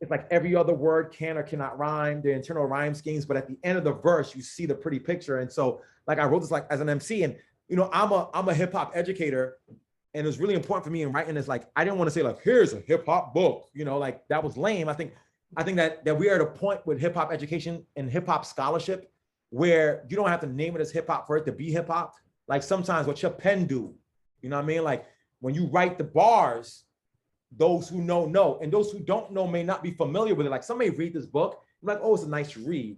[0.00, 3.46] it's like every other word can or cannot rhyme, the internal rhyme schemes, but at
[3.46, 5.38] the end of the verse, you see the pretty picture.
[5.38, 7.36] And so, like, I wrote this like as an MC, and
[7.68, 10.90] you know, I'm a I'm a hip hop educator, and it was really important for
[10.90, 11.48] me in writing this.
[11.48, 14.26] Like, I didn't want to say like, here's a hip hop book, you know, like
[14.28, 14.88] that was lame.
[14.88, 15.14] I think
[15.56, 18.26] I think that that we are at a point with hip hop education and hip
[18.26, 19.10] hop scholarship
[19.50, 21.88] where you don't have to name it as hip hop for it to be hip
[21.88, 22.14] hop.
[22.48, 23.94] Like sometimes what your pen do,
[24.40, 24.82] you know what I mean?
[24.82, 25.06] Like
[25.40, 26.84] when you write the bars,
[27.56, 30.50] those who know know, and those who don't know may not be familiar with it.
[30.50, 32.96] Like some may read this book, like, oh, it's a nice read.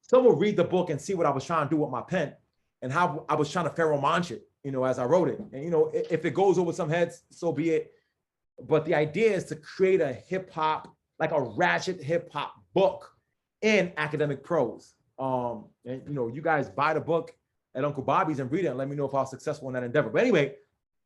[0.00, 2.02] Some will read the book and see what I was trying to do with my
[2.02, 2.34] pen
[2.82, 5.40] and how I was trying to pheromone it, you know, as I wrote it.
[5.52, 7.92] And you know, if it goes over some heads, so be it.
[8.62, 13.10] But the idea is to create a hip hop, like a ratchet hip hop book
[13.62, 14.94] in academic prose.
[15.18, 17.34] Um, and you know, you guys buy the book
[17.74, 19.74] at Uncle Bobbie's and read it and let me know if I was successful in
[19.74, 20.08] that endeavor.
[20.10, 20.54] But anyway,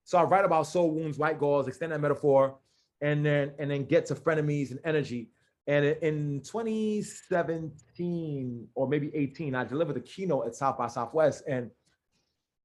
[0.04, 2.56] so I write about soul wounds, white gauze, extend that metaphor,
[3.00, 5.30] and then and then get to frenemies and energy.
[5.66, 11.70] And in 2017 or maybe 18, I delivered the keynote at South by Southwest, and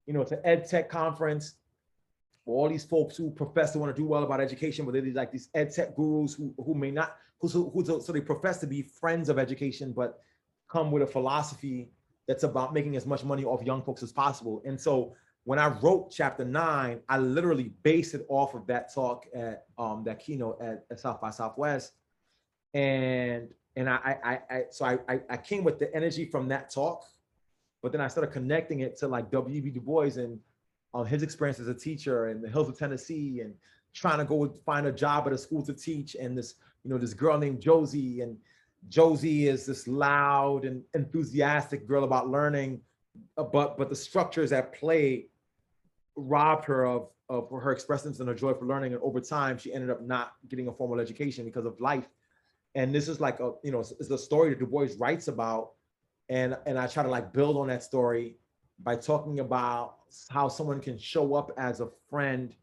[0.08, 1.58] you know, it's an ed tech conference
[2.46, 5.02] for all these folks who profess to want to do well about education, but they're
[5.02, 8.22] these, like these ed tech gurus who who may not, who so, who so they
[8.22, 10.20] profess to be friends of education, but
[10.70, 11.90] come with a philosophy
[12.28, 14.62] that's about making as much money off young folks as possible.
[14.66, 19.28] And so when I wrote chapter nine, I literally based it off of that talk
[19.36, 21.94] at um, that keynote at, at South by Southwest.
[22.74, 27.04] And and I, I, I, so I, I came with the energy from that talk,
[27.84, 29.70] but then I started connecting it to like W.E.B.
[29.70, 30.40] Du Bois and
[30.94, 33.54] um, his experience as a teacher in the hills of Tennessee and
[33.94, 36.56] trying to go find a job at a school to teach and this
[36.86, 38.38] you know, this girl named Josie, and
[38.90, 42.80] Josie is this loud and enthusiastic girl about learning,
[43.38, 45.28] uh, but but the structures at play
[46.16, 48.94] robbed her of of her expressiveness and her joy for learning.
[48.94, 52.08] And over time, she ended up not getting a formal education because of life.
[52.76, 55.28] And this is like a, you know, it's, it's a story that Du Bois writes
[55.28, 55.72] about.
[56.30, 58.38] And and I try to like build on that story
[58.84, 59.96] by talking about
[60.30, 62.54] how someone can show up as a friend,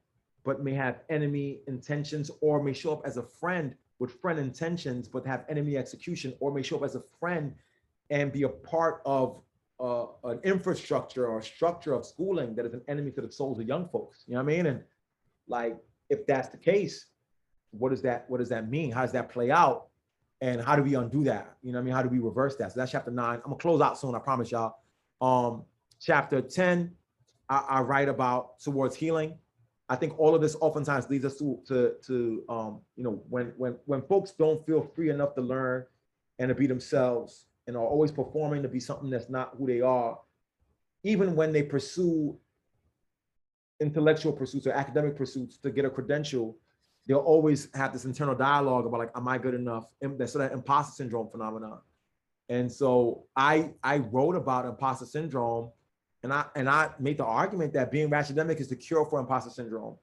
[0.44, 5.08] but may have enemy intentions, or may show up as a friend with friend intentions,
[5.08, 7.54] but have enemy execution, or may show up as a friend
[8.10, 9.40] and be a part of
[9.80, 13.58] uh, an infrastructure or a structure of schooling that is an enemy to the souls
[13.58, 14.24] of young folks.
[14.26, 14.66] You know what I mean?
[14.66, 14.82] And
[15.48, 15.76] like,
[16.08, 17.06] if that's the case,
[17.70, 18.92] what does that what does that mean?
[18.92, 19.88] How does that play out?
[20.40, 21.56] And how do we undo that?
[21.62, 21.94] You know what I mean?
[21.94, 22.72] How do we reverse that?
[22.72, 23.36] So that's chapter nine.
[23.36, 24.74] I'm gonna close out soon, I promise y'all.
[25.20, 25.64] Um,
[26.00, 26.92] chapter 10,
[27.48, 29.38] I, I write about towards healing.
[29.92, 33.52] I think all of this oftentimes leads us to to to um, you know, when
[33.58, 35.84] when when folks don't feel free enough to learn
[36.38, 39.82] and to be themselves and are always performing to be something that's not who they
[39.82, 40.18] are,
[41.04, 42.34] even when they pursue
[43.80, 46.56] intellectual pursuits or academic pursuits to get a credential,
[47.06, 49.84] they'll always have this internal dialogue about like, am I good enough?
[50.00, 51.80] And that's sort of imposter syndrome phenomenon.
[52.48, 55.70] And so I I wrote about imposter syndrome,
[56.22, 59.50] and I and I made the argument that being academic is the cure for imposter
[59.50, 59.96] syndrome.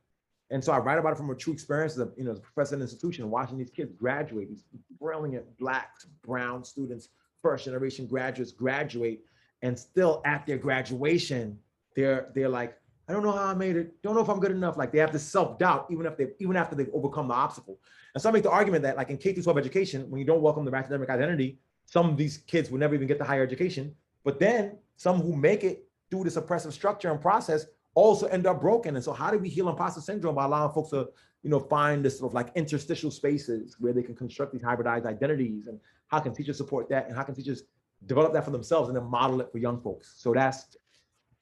[0.51, 2.41] And so I write about it from a true experience of, you know, as a
[2.41, 4.63] professor in an institution, watching these kids graduate, these
[4.99, 5.91] brilliant black,
[6.23, 7.09] brown students,
[7.39, 9.21] first generation graduates graduate,
[9.61, 11.57] and still at their graduation,
[11.95, 12.75] they're they're like,
[13.07, 14.01] I don't know how I made it.
[14.01, 14.77] Don't know if I'm good enough.
[14.77, 17.79] Like they have this self-doubt, even if they even after they've overcome the obstacle.
[18.13, 20.25] And so I make the argument that like in K through 12 education, when you
[20.25, 23.43] don't welcome the academic identity, some of these kids will never even get the higher
[23.43, 23.95] education.
[24.23, 28.61] But then some who make it through this oppressive structure and process also end up
[28.61, 28.95] broken.
[28.95, 31.09] And so how do we heal imposter syndrome by allowing folks to,
[31.43, 35.05] you know, find this sort of like interstitial spaces where they can construct these hybridized
[35.05, 37.63] identities and how can teachers support that and how can teachers
[38.05, 40.13] develop that for themselves and then model it for young folks.
[40.17, 40.77] So that's,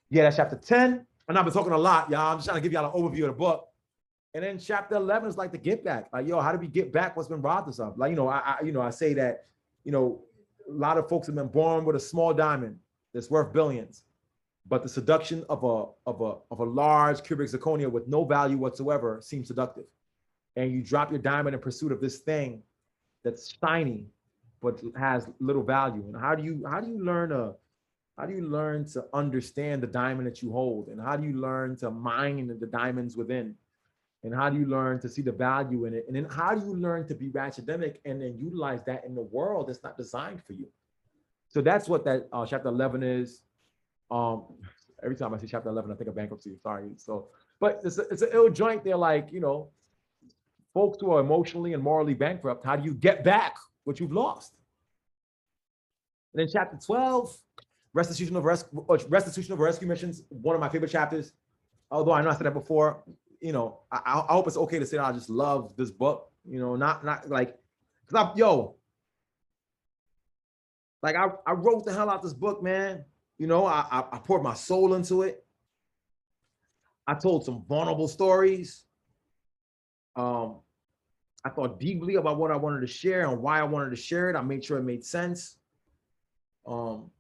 [0.10, 1.06] yeah, that's chapter 10.
[1.28, 2.32] And I've been talking a lot, y'all.
[2.32, 3.68] I'm just trying to give y'all an overview of the book.
[4.34, 6.08] And then chapter 11 is like the get back.
[6.14, 7.98] Like, yo, how do we get back what's been robbed us of?
[7.98, 9.46] Like, you know, I, I you know, I say that,
[9.84, 10.22] you know,
[10.70, 12.78] a lot of folks have been born with a small diamond
[13.14, 14.04] that's worth billions
[14.70, 18.58] but the seduction of a of a of a large cubic zirconia with no value
[18.58, 19.86] whatsoever seems seductive.
[20.56, 22.64] And you drop your diamond in pursuit of this thing
[23.24, 24.08] that's shiny
[24.62, 26.04] but has little value.
[26.08, 27.54] And how do you how do you learn a
[28.18, 30.88] how do you learn to understand the diamond that you hold?
[30.88, 33.56] And how do you learn to mine the diamonds within?
[34.24, 36.06] And how do you learn to see the value in it?
[36.08, 39.22] And then how do you learn to be academic and then utilize that in the
[39.22, 40.68] world that's not designed for you?
[41.48, 43.44] So that's what that uh, chapter 11 is
[44.10, 44.46] um,
[45.04, 46.56] every time I see chapter 11, I think of bankruptcy.
[46.62, 46.90] Sorry.
[46.98, 47.30] So,
[47.60, 48.84] but it's a, it's an ill joint.
[48.84, 49.70] They're like, you know,
[50.74, 54.54] folks who are emotionally and morally bankrupt, how do you get back what you've lost?
[56.34, 57.36] And then chapter 12,
[57.94, 61.32] restitution of rescue, uh, restitution of rescue missions, one of my favorite chapters.
[61.90, 63.04] Although I know I said that before,
[63.40, 66.32] you know, I, I hope it's okay to say that I just love this book,
[66.46, 67.58] you know, not, not like,
[68.10, 68.76] cause I, yo,
[71.02, 73.06] like I, I wrote the hell out this book, man.
[73.38, 75.44] You know, I, I, I poured my soul into it.
[77.06, 78.84] I told some vulnerable stories.
[80.16, 80.58] Um,
[81.46, 84.30] I thought deeply about what I wanted to share and why I wanted to share
[84.30, 84.36] it.
[84.36, 85.58] I made sure it made sense.
[86.66, 87.12] Um,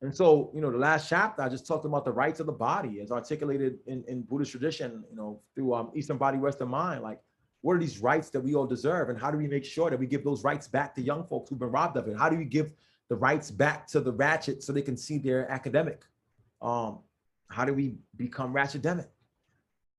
[0.00, 2.52] and so, you know, the last chapter, I just talked about the rights of the
[2.52, 7.02] body as articulated in, in Buddhist tradition, you know, through um, Eastern Body, Western Mind.
[7.02, 7.20] Like,
[7.60, 9.10] what are these rights that we all deserve?
[9.10, 11.50] And how do we make sure that we give those rights back to young folks
[11.50, 12.16] who've been robbed of it?
[12.16, 12.72] How do we give
[13.10, 16.04] the rights back to the ratchet so they can see their academic.
[16.62, 17.00] Um,
[17.50, 19.08] how do we become ratchetdemic?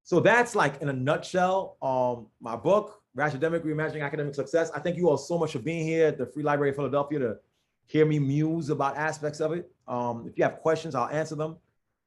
[0.03, 4.71] So that's like in a nutshell, um, my book, Ratchetdemic Reimagining Academic Success.
[4.73, 7.19] I thank you all so much for being here at the Free Library of Philadelphia
[7.19, 7.37] to
[7.85, 9.69] hear me muse about aspects of it.
[9.87, 11.57] Um, if you have questions, I'll answer them.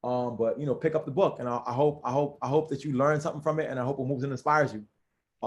[0.03, 2.47] Um, but you know, pick up the book, and I, I, hope, I hope, I
[2.47, 4.83] hope that you learn something from it, and I hope it moves and inspires you.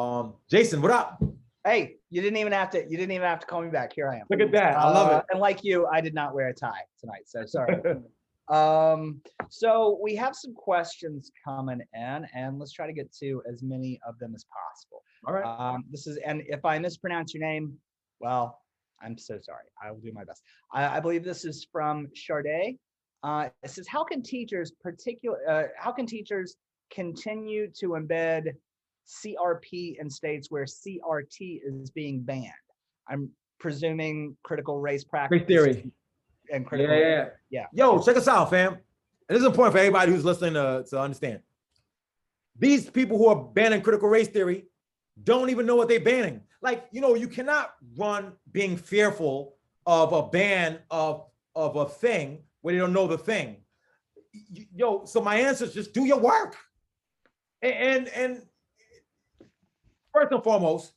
[0.01, 1.23] Um, Jason, what up?
[1.65, 2.79] Hey, you didn't even have to.
[2.79, 3.93] You didn't even have to call me back.
[3.93, 4.27] Here I am.
[4.31, 4.77] Look at that.
[4.77, 5.25] I love Uh, it.
[5.31, 7.77] And like you, I did not wear a tie tonight, so sorry.
[8.49, 13.63] um, so we have some questions coming in, and let's try to get to as
[13.63, 15.03] many of them as possible.
[15.27, 15.45] All right.
[15.45, 17.77] Um, this is, and if I mispronounce your name,
[18.21, 18.61] well,
[19.03, 19.65] I'm so sorry.
[19.83, 20.43] I will do my best.
[20.73, 22.79] I, I believe this is from Charday.
[23.23, 26.57] Uh, it says, how can teachers particular, uh, how can teachers
[26.91, 28.53] continue to embed
[29.09, 32.53] CRP in states where CRT is being banned?
[33.09, 35.43] I'm presuming critical race practice.
[35.47, 35.91] theory.
[36.53, 36.95] And critical.
[36.95, 37.29] yeah, yeah.
[37.51, 37.67] Yeah.
[37.73, 38.73] Yo, check us out, fam.
[38.73, 38.81] And
[39.37, 41.41] this is important for everybody who's listening to, to understand.
[42.59, 44.65] These people who are banning critical race theory
[45.23, 46.43] don't even know what they're banning.
[46.63, 49.55] like you know, you cannot run being fearful
[49.87, 53.57] of a ban of of a thing where they don't know the thing.
[54.33, 56.57] Yo, so my answer is just do your work.
[57.63, 58.43] And and
[60.19, 60.93] first and foremost,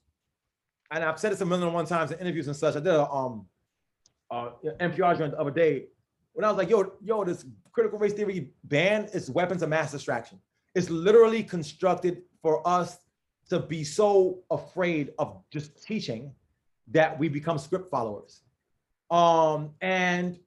[0.92, 2.76] and I've said this a million and one times in interviews and such.
[2.76, 3.46] I did a um
[4.30, 5.86] uh NPR joint the other day
[6.34, 9.92] when I was like, yo, yo, this critical race theory ban is weapons of mass
[9.92, 10.40] distraction.
[10.76, 12.98] It's literally constructed for us
[13.50, 16.34] to be so afraid of just teaching
[16.88, 18.42] that we become script followers.
[19.10, 20.40] Um, and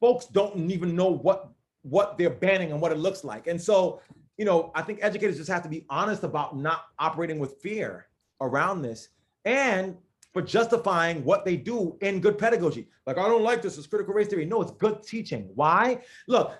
[0.00, 1.50] folks don't even know what
[1.82, 3.48] what they're banning and what it looks like.
[3.48, 4.00] And so,
[4.42, 8.08] you know, I think educators just have to be honest about not operating with fear
[8.40, 9.10] around this
[9.44, 9.96] and
[10.32, 12.88] for justifying what they do in good pedagogy.
[13.06, 14.44] Like, I don't like this, it's critical race theory.
[14.44, 15.48] No, it's good teaching.
[15.54, 16.02] Why?
[16.26, 16.58] Look,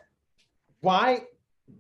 [0.80, 1.24] why?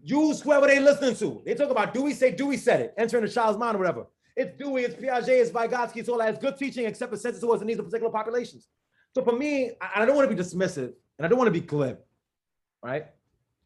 [0.02, 1.40] Use whoever they listening to.
[1.46, 4.06] They talk about Dewey say Dewey said it, entering the child's mind or whatever.
[4.34, 6.30] It's Dewey, it's Piaget, it's Vygotsky, it's all that.
[6.30, 8.66] It's good teaching, except sets it towards the needs of particular populations.
[9.14, 11.52] So for me, I I don't want to be dismissive and I don't want to
[11.52, 11.98] be glib,
[12.82, 13.06] right?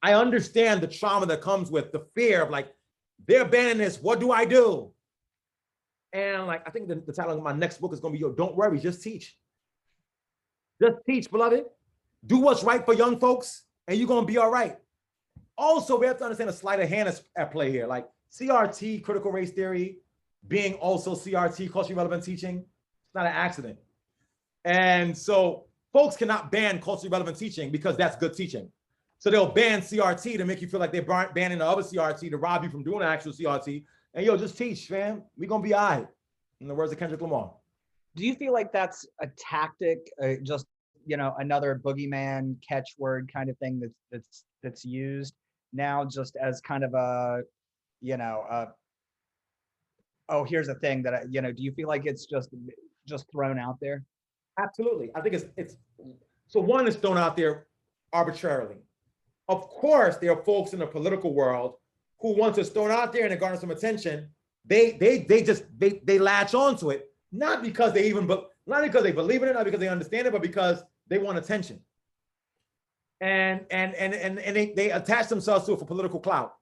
[0.03, 2.72] I understand the trauma that comes with the fear of like,
[3.26, 4.01] they're banning this.
[4.01, 4.92] What do I do?
[6.12, 8.22] And like, I think the, the title of my next book is going to be,
[8.22, 9.36] Yo, don't worry, just teach.
[10.80, 11.64] Just teach, beloved.
[12.26, 14.76] Do what's right for young folks, and you're to be all right.
[15.57, 17.86] Also, we have to understand a sleight of hand is at play here.
[17.86, 19.99] Like CRT, critical race theory,
[20.49, 23.78] being also CRT, culturally relevant teaching, it's not an accident.
[24.64, 28.70] And so folks cannot ban culturally relevant teaching because that's good teaching.
[29.19, 31.03] So they'll ban CRT to make you feel like they're
[31.35, 33.85] banning the other CRT to rob you from doing actual CRT.
[34.14, 35.23] And yo, just teach, fam.
[35.37, 36.07] We're gonna be all right.
[36.61, 37.53] In the words of Kendrick Lamar.
[38.14, 40.67] Do you feel like that's a tactic, uh, just
[41.07, 45.35] you know, another boogeyman catchword kind of thing that's that's that's used
[45.73, 47.43] now, just as kind of a,
[48.01, 48.67] you know, uh,
[50.29, 51.53] oh, here's a thing that I, you know.
[51.53, 52.51] Do you feel like it's just
[53.07, 54.03] just thrown out there?
[54.59, 55.11] Absolutely.
[55.14, 55.77] I think it's it's
[56.49, 57.67] so one is thrown out there
[58.12, 58.77] arbitrarily.
[59.49, 61.74] Of course, there are folks in the political world
[62.20, 64.28] who once it's thrown out there and it garners some attention,
[64.64, 68.82] they they they just they they latch onto it, not because they even but not
[68.82, 71.80] because they believe in it, not because they understand it, but because they want attention.
[73.20, 76.55] And and and and, and they, they attach themselves to it for political clout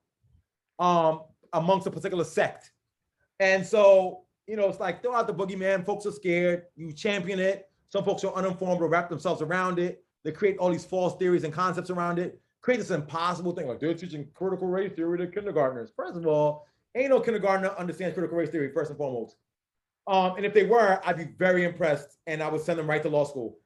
[0.79, 1.21] um
[1.53, 2.71] amongst a particular sect.
[3.39, 7.39] And so, you know, it's like throw out the boogeyman, folks are scared, you champion
[7.39, 7.69] it.
[7.89, 10.03] Some folks are uninformed or wrap themselves around it.
[10.23, 13.79] They create all these false theories and concepts around it, create this impossible thing like
[13.79, 15.91] they're teaching critical race theory to kindergartners.
[15.95, 19.35] First of all, ain't no kindergartner understands critical race theory, first and foremost.
[20.07, 23.03] Um, and if they were, I'd be very impressed and I would send them right
[23.03, 23.59] to law school.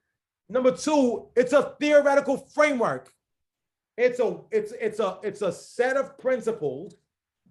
[0.50, 3.14] Number two, it's a theoretical framework.
[3.96, 6.96] It's a it's it's a it's a set of principles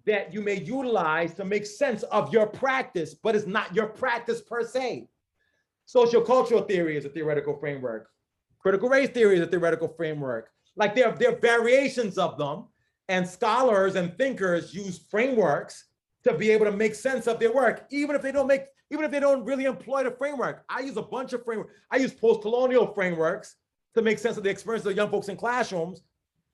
[0.05, 4.39] that you may utilize to make sense of your practice, but it's not your practice
[4.39, 5.07] per se.
[5.85, 8.11] Social cultural theory is a theoretical framework.
[8.59, 10.51] Critical race theory is a theoretical framework.
[10.79, 12.65] Like there, there are variations of them,
[13.09, 15.83] and scholars and thinkers use frameworks
[16.23, 19.03] to be able to make sense of their work, even if they don't make, even
[19.03, 20.63] if they don't really employ the framework.
[20.69, 21.71] I use a bunch of framework.
[21.91, 23.57] I use post-colonial frameworks
[23.95, 26.01] to make sense of the experience of young folks in classrooms,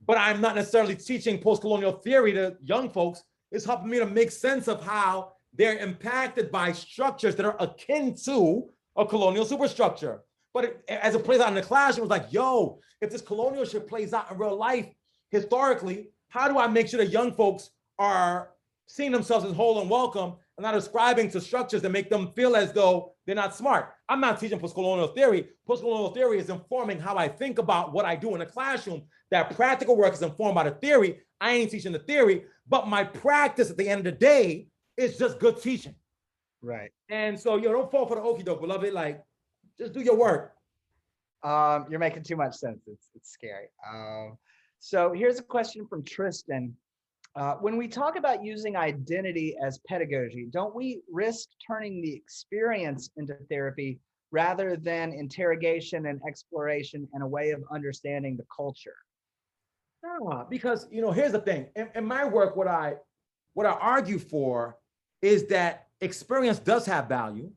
[0.07, 3.23] but I'm not necessarily teaching post-colonial theory to young folks.
[3.51, 8.15] It's helping me to make sense of how they're impacted by structures that are akin
[8.25, 10.23] to a colonial superstructure.
[10.55, 13.65] But it, as it plays out in the classroom, it's like, yo, if this colonial
[13.65, 14.87] shit plays out in real life,
[15.29, 18.51] historically, how do I make sure that young folks are
[18.87, 22.55] seeing themselves as whole and welcome and not ascribing to structures that make them feel
[22.55, 23.95] as though they're not smart?
[24.07, 25.49] I'm not teaching postcolonial theory.
[25.67, 29.01] Postcolonial theory is informing how I think about what I do in the classroom.
[29.31, 31.19] That practical work is informed by the theory.
[31.41, 35.17] I ain't teaching the theory, but my practice at the end of the day is
[35.17, 35.95] just good teaching.
[36.61, 36.91] Right.
[37.09, 38.93] And so, yo, don't fall for the okie doke, beloved.
[38.93, 39.21] Like,
[39.79, 40.53] just do your work.
[41.43, 42.81] Um, you're making too much sense.
[42.87, 43.67] It's it's scary.
[43.87, 44.37] Um,
[44.79, 46.75] so here's a question from Tristan.
[47.35, 53.09] Uh, when we talk about using identity as pedagogy, don't we risk turning the experience
[53.17, 53.99] into therapy
[54.31, 58.95] rather than interrogation and exploration and a way of understanding the culture?
[60.03, 61.67] No, because you know, here's the thing.
[61.75, 62.95] In, in my work, what I
[63.53, 64.77] what I argue for
[65.21, 67.51] is that experience does have value,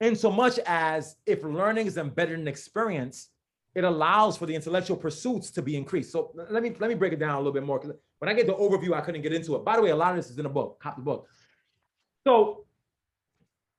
[0.00, 3.28] in so much as if learning is embedded in experience,
[3.74, 6.12] it allows for the intellectual pursuits to be increased.
[6.12, 7.80] So let me let me break it down a little bit more.
[8.18, 9.64] When I get the overview, I couldn't get into it.
[9.64, 10.78] By the way, a lot of this is in the book.
[10.80, 11.28] Cop the book.
[12.26, 12.64] So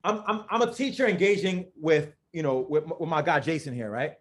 [0.04, 3.90] I'm I'm I'm a teacher engaging with you know with, with my guy Jason here,
[3.90, 4.14] right?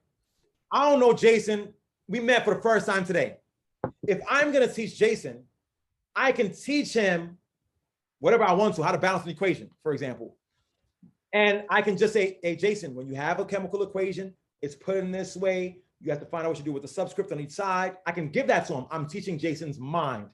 [0.72, 1.74] I don't know Jason.
[2.08, 3.38] We met for the first time today.
[4.08, 5.44] If I'm gonna teach Jason,
[6.16, 7.38] I can teach him
[8.20, 10.38] whatever I want to, how to balance an equation, for example.
[11.34, 14.98] And I can just say, hey, Jason, when you have a chemical equation, it's put
[14.98, 15.80] in this way.
[16.02, 17.98] You have to find out what you do with the subscript on each side.
[18.06, 18.86] I can give that to him.
[18.92, 20.28] I'm teaching Jason's mind.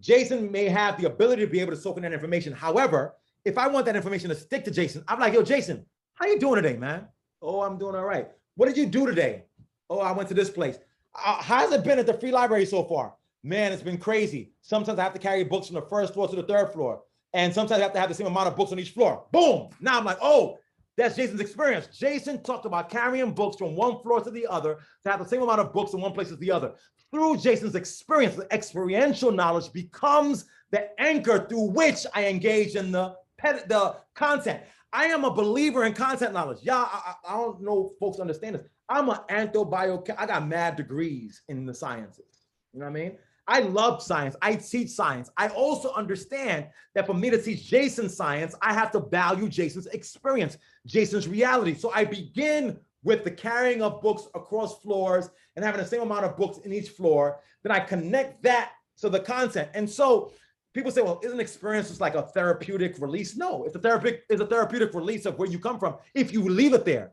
[0.00, 2.52] Jason may have the ability to be able to soak in that information.
[2.52, 3.14] However,
[3.44, 5.84] if I want that information to stick to Jason, I'm like, yo, Jason,
[6.14, 7.06] how you doing today, man?
[7.42, 8.28] Oh, I'm doing all right.
[8.56, 9.44] What did you do today?
[9.88, 10.78] Oh, I went to this place.
[11.14, 13.14] Uh, how's it been at the free library so far?
[13.42, 14.52] Man, it's been crazy.
[14.60, 17.02] Sometimes I have to carry books from the first floor to the third floor.
[17.32, 19.24] And sometimes I have to have the same amount of books on each floor.
[19.32, 19.68] Boom.
[19.80, 20.58] Now I'm like, oh,
[20.96, 21.86] that's Jason's experience.
[21.96, 25.42] Jason talked about carrying books from one floor to the other to have the same
[25.42, 26.72] amount of books in one place as the other.
[27.10, 33.14] Through Jason's experience, the experiential knowledge becomes the anchor through which I engage in the,
[33.42, 34.62] the content.
[34.92, 36.58] I am a believer in content knowledge.
[36.62, 38.62] Yeah, I, I, don't know folks understand this.
[38.88, 40.16] I'm an anthrobiochem.
[40.18, 42.48] I got mad degrees in the sciences.
[42.72, 43.18] You know what I mean?
[43.50, 44.36] I love science.
[44.40, 45.28] I teach science.
[45.36, 49.88] I also understand that for me to teach Jason science, I have to value Jason's
[49.88, 51.74] experience, Jason's reality.
[51.74, 56.26] So I begin with the carrying of books across floors and having the same amount
[56.26, 57.40] of books in each floor.
[57.64, 58.70] Then I connect that
[59.00, 59.70] to the content.
[59.74, 60.32] And so
[60.72, 63.36] people say, well, isn't experience just like a therapeutic release?
[63.36, 66.48] No, it's a therapeutic, it's a therapeutic release of where you come from if you
[66.48, 67.10] leave it there.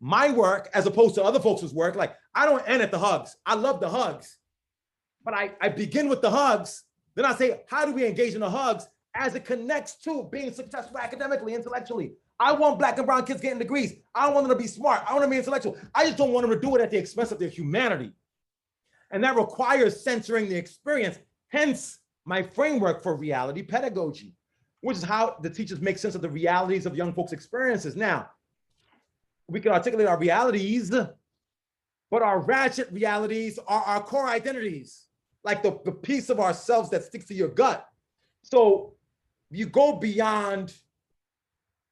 [0.00, 3.36] My work, as opposed to other folks' work, like I don't end at the hugs.
[3.44, 4.38] I love the hugs,
[5.24, 6.84] but I, I begin with the hugs.
[7.14, 10.52] Then I say, how do we engage in the hugs as it connects to being
[10.52, 12.12] successful academically, intellectually?
[12.38, 13.94] I want black and brown kids getting degrees.
[14.14, 15.02] I want them to be smart.
[15.06, 15.76] I want them to be intellectual.
[15.94, 18.12] I just don't want them to do it at the expense of their humanity.
[19.10, 21.18] And that requires censoring the experience.
[21.48, 24.34] Hence, my framework for reality pedagogy,
[24.80, 27.94] which is how the teachers make sense of the realities of young folks' experiences.
[27.94, 28.30] Now,
[29.46, 30.90] we can articulate our realities,
[32.10, 35.04] but our ratchet realities are our core identities,
[35.44, 37.86] like the, the piece of ourselves that sticks to your gut.
[38.42, 38.94] So
[39.50, 40.74] you go beyond,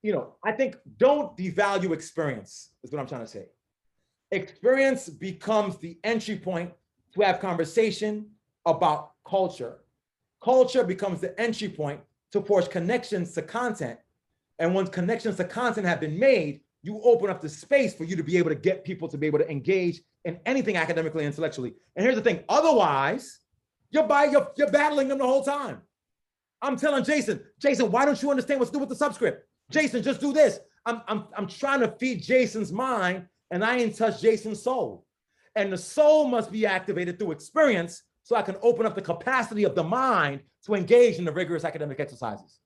[0.02, 3.46] you know, I think don't devalue experience, is what I'm trying to say.
[4.30, 6.72] Experience becomes the entry point
[7.14, 8.30] to have conversation
[8.64, 9.82] about culture
[10.42, 12.00] culture becomes the entry point
[12.32, 13.98] to forge connections to content.
[14.58, 18.16] And once connections to content have been made, you open up the space for you
[18.16, 21.74] to be able to get people to be able to engage in anything academically, intellectually.
[21.94, 23.40] And here's the thing, otherwise,
[23.92, 25.82] you're by you're, you're battling them the whole time.
[26.60, 29.46] I'm telling Jason, Jason, why don't you understand what's to do with the subscript?
[29.70, 30.58] Jason, just do this.
[30.86, 35.06] I'm, I'm, I'm trying to feed Jason's mind and I ain't touch Jason's soul.
[35.54, 39.64] And the soul must be activated through experience so I can open up the capacity
[39.64, 42.58] of the mind to engage in the rigorous academic exercises.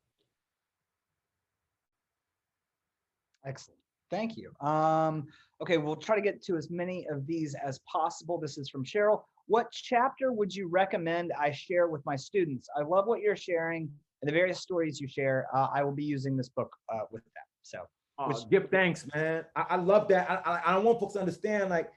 [3.44, 3.80] Excellent.
[4.10, 4.52] Thank you.
[4.60, 5.26] Um,
[5.60, 8.38] okay, we'll try to get to as many of these as possible.
[8.38, 9.22] This is from Cheryl.
[9.46, 12.68] What chapter would you recommend I share with my students?
[12.76, 13.90] I love what you're sharing
[14.22, 15.46] and the various stories you share.
[15.54, 17.44] Uh, I will be using this book uh, with them.
[17.62, 17.80] So,
[18.18, 19.44] uh, give thanks, man.
[19.54, 20.30] I, I love that.
[20.30, 21.90] I, I, I don't want folks to understand, like,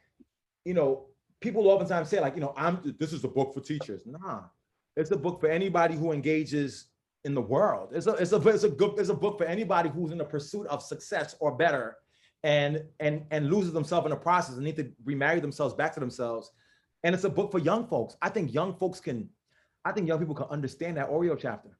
[0.65, 1.07] you know,
[1.41, 4.03] people oftentimes say like, you know, I'm this is a book for teachers.
[4.05, 4.43] Nah,
[4.95, 6.87] it's a book for anybody who engages
[7.25, 7.89] in the world.
[7.93, 10.25] It's a it's a it's a good it's a book for anybody who's in the
[10.25, 11.97] pursuit of success or better,
[12.43, 15.99] and and and loses themselves in the process and need to remarry themselves back to
[15.99, 16.51] themselves.
[17.03, 18.15] And it's a book for young folks.
[18.21, 19.29] I think young folks can,
[19.85, 21.77] I think young people can understand that Oreo chapter.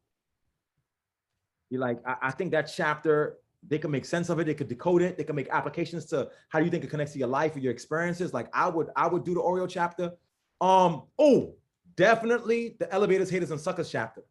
[1.69, 4.45] You're like, I, I think that chapter they can make sense of it.
[4.45, 5.17] They could decode it.
[5.17, 7.73] They can make applications to how you think it connects to your life or your
[7.73, 8.33] experiences.
[8.33, 10.13] Like i would i would do the oreo chapter.
[10.61, 11.55] Um oh
[11.95, 14.23] definitely the elevators haters and suckers chapter.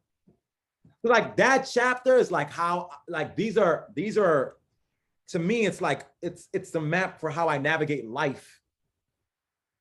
[1.03, 4.57] Like that chapter is like how like these are these are
[5.29, 8.58] to me it's like it's it's the map for how i navigate life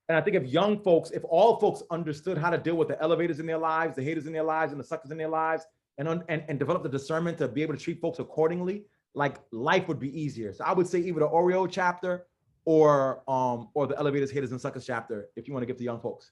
[0.09, 3.01] and i think if young folks if all folks understood how to deal with the
[3.01, 5.65] elevators in their lives the haters in their lives and the suckers in their lives
[5.97, 8.85] and and, and develop the discernment to be able to treat folks accordingly
[9.17, 10.53] like life would be easier.
[10.53, 12.27] So I would say either the Oreo chapter
[12.65, 15.83] or um or the elevators, haters, and suckers chapter if you want to give to
[15.83, 16.31] young folks.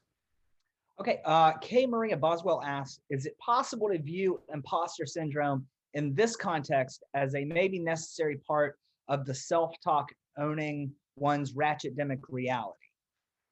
[0.99, 6.37] Okay, uh, Kay Maria Boswell asks, is it possible to view imposter syndrome in this
[6.37, 12.84] context as a maybe necessary part of the self-talk owning one's ratchetdemic reality?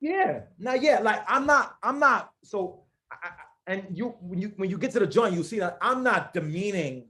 [0.03, 3.29] Yeah, now yeah, like I'm not, I'm not, so, I,
[3.67, 6.33] and you, when you, when you get to the joint, you see that I'm not
[6.33, 7.07] demeaning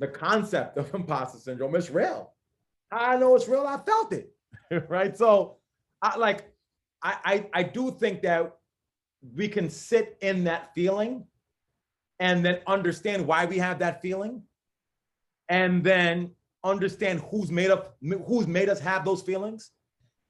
[0.00, 2.32] the concept of imposter syndrome It's real.
[2.90, 3.64] I know it's real.
[3.64, 4.34] I felt it,
[4.88, 5.16] right?
[5.16, 5.58] So,
[6.02, 6.52] I like,
[7.00, 8.56] I, I I do think that
[9.36, 11.26] we can sit in that feeling,
[12.18, 14.42] and then understand why we have that feeling,
[15.48, 16.32] and then
[16.64, 17.96] understand who's made up
[18.26, 19.70] who's made us have those feelings,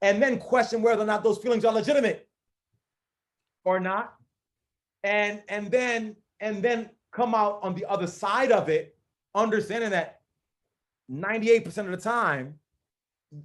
[0.02, 2.28] and then question whether or not those feelings are legitimate
[3.64, 4.14] or not,
[5.02, 8.96] and and then and then come out on the other side of it
[9.34, 10.20] understanding that
[11.10, 12.58] 98% of the time,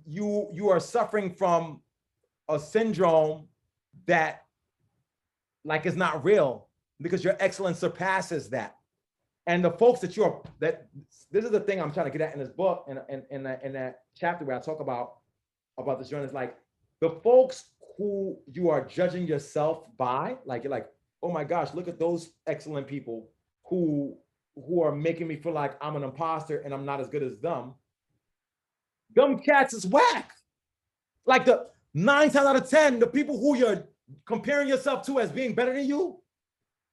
[0.06, 1.82] you you are suffering from
[2.50, 3.48] a syndrome
[4.08, 4.46] that
[5.64, 6.68] like is not real
[7.02, 8.78] because your excellence surpasses that.
[9.48, 10.88] And the folks that you're that
[11.32, 13.46] this is the thing I'm trying to get at in this book and in, in,
[13.46, 15.18] in, in that chapter where I talk about
[15.78, 16.58] about this journey is like
[17.00, 17.66] the folks
[17.98, 20.88] who you are judging yourself by, like you're like,
[21.24, 23.30] oh my gosh, look at those excellent people
[23.66, 24.18] who
[24.56, 27.38] who are making me feel like I'm an imposter and I'm not as good as
[27.38, 27.74] them.
[29.16, 30.32] Them cats is whack.
[31.26, 33.86] Like the nine times out of 10, the people who you're
[34.26, 36.22] comparing yourself to as being better than you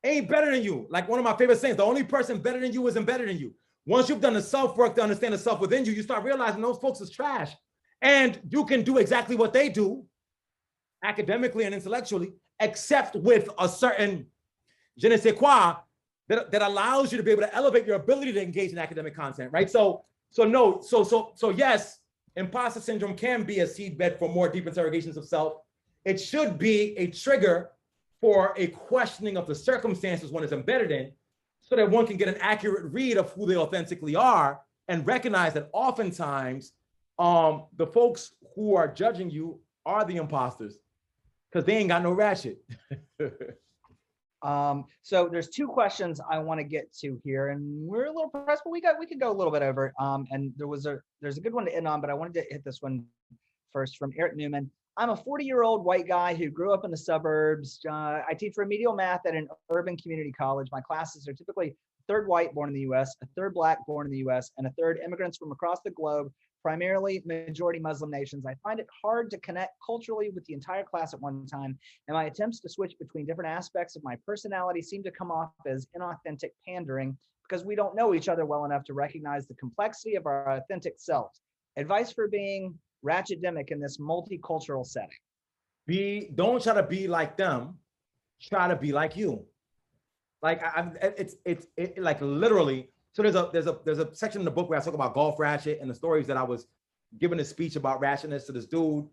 [0.05, 0.87] ain't better than you.
[0.91, 3.39] Like one of my favorite sayings, the only person better than you isn't better than
[3.39, 3.55] you.
[3.87, 6.61] Once you've done the self work to understand the self within you, you start realizing
[6.61, 7.53] those folks is trash.
[8.01, 10.05] And you can do exactly what they do
[11.03, 14.27] academically and intellectually, except with a certain
[14.99, 15.75] je ne sais quoi
[16.29, 19.15] that, that allows you to be able to elevate your ability to engage in academic
[19.15, 19.71] content, right?
[19.71, 21.99] So, so no, so so so yes,
[22.37, 25.55] imposter syndrome can be a seedbed for more deep interrogations of self.
[26.05, 27.71] It should be a trigger
[28.21, 31.13] for a questioning of the circumstances one is embedded in,
[31.61, 35.55] so that one can get an accurate read of who they authentically are and recognize
[35.55, 36.73] that oftentimes
[37.19, 40.79] um, the folks who are judging you are the imposters
[41.51, 42.59] because they ain't got no ratchet.
[44.43, 48.31] Um, so there's two questions I want to get to here, and we're a little
[48.31, 49.93] pressed, but we got we could go a little bit over.
[49.99, 52.35] Um, and there was a there's a good one to end on, but I wanted
[52.35, 53.05] to hit this one
[53.73, 54.71] first from Eric Newman.
[54.97, 57.81] I'm a 40 year old white guy who grew up in the suburbs.
[57.89, 60.69] Uh, I teach remedial math at an urban community college.
[60.73, 61.77] My classes are typically
[62.09, 64.71] third white born in the US, a third black born in the US, and a
[64.79, 66.33] third immigrants from across the globe
[66.63, 68.45] primarily majority Muslim nations.
[68.47, 72.15] I find it hard to connect culturally with the entire class at one time, and
[72.15, 75.87] my attempts to switch between different aspects of my personality seem to come off as
[75.97, 77.17] inauthentic pandering
[77.49, 80.95] because we don't know each other well enough to recognize the complexity of our authentic
[80.99, 81.41] selves.
[81.77, 85.11] Advice for being ratchetdemic in this multicultural setting.
[85.87, 87.79] Be don't try to be like them,
[88.43, 89.45] try to be like you.
[90.43, 94.41] Like I, it's it's it, like literally so there's a there's a there's a section
[94.41, 96.67] in the book where I talk about golf ratchet and the stories that I was
[97.19, 99.07] giving a speech about ratchetness to this dude,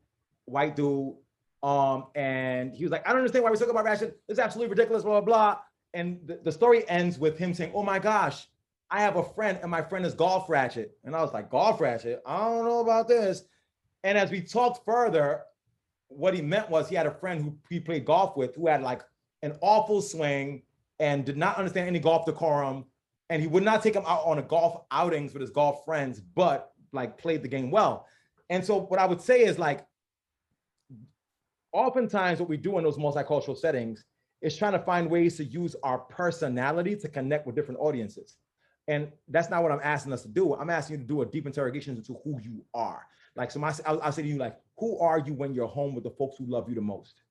[0.46, 1.16] white dude.
[1.64, 4.20] Um, and he was like, I don't understand why we talk about ratchet.
[4.28, 5.60] It's absolutely ridiculous, blah, blah, blah.
[5.94, 8.48] And the, the story ends with him saying, Oh my gosh,
[8.92, 10.98] I have a friend, and my friend is golf ratchet.
[11.04, 12.22] And I was like, Golf ratchet?
[12.26, 13.44] I don't know about this.
[14.04, 15.42] And as we talked further,
[16.10, 18.84] what he meant was he had a friend who he played golf with who had
[18.84, 19.02] like
[19.42, 20.62] an awful swing
[21.00, 22.86] and did not understand any golf decorum
[23.30, 26.20] and he would not take him out on a golf outings with his golf friends,
[26.20, 28.08] but like played the game well.
[28.50, 29.86] And so what I would say is like,
[31.72, 34.06] oftentimes what we do in those multicultural settings
[34.42, 38.38] is trying to find ways to use our personality to connect with different audiences.
[38.88, 40.54] And that's not what I'm asking us to do.
[40.54, 43.02] I'm asking you to do a deep interrogation into who you are.
[43.36, 45.96] Like, so my, I'll, I'll say to you, like, who are you when you're home
[45.96, 47.22] with the folks who love you the most?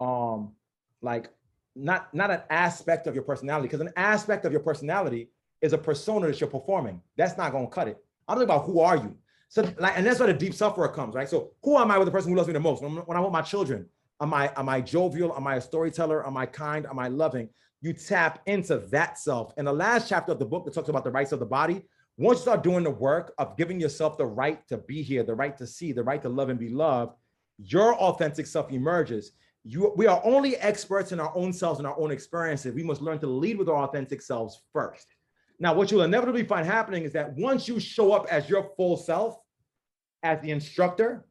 [0.00, 0.52] Um,
[1.00, 1.30] like,
[1.78, 5.78] not not an aspect of your personality because an aspect of your personality is a
[5.78, 7.00] persona that you're performing.
[7.16, 8.02] That's not going to cut it.
[8.26, 9.16] I'm talking about who are you.
[9.48, 11.28] So like and that's where the deep self-work comes right?
[11.28, 12.82] So who am i with the person who loves me the most?
[12.82, 13.86] When, i'm with my children
[14.20, 15.34] am i am i jovial?
[15.36, 16.26] Am i a storyteller?
[16.26, 16.86] Am i kind?
[16.86, 17.48] Am i loving?
[17.80, 19.52] You tap into that self.
[19.56, 21.86] In the last chapter of the book that talks about the rights of the body
[22.18, 25.34] once you start doing the work of giving yourself the right to be here the
[25.34, 27.14] right to see the right to love and be loved
[27.58, 29.32] your authentic self emerges
[29.64, 32.74] you, we are only experts in our own selves and our own experiences.
[32.74, 35.06] We must learn to lead with our authentic selves first.
[35.58, 38.96] Now, what you'll inevitably find happening is that once you show up as your full
[38.96, 39.38] self,
[40.22, 41.26] as the instructor,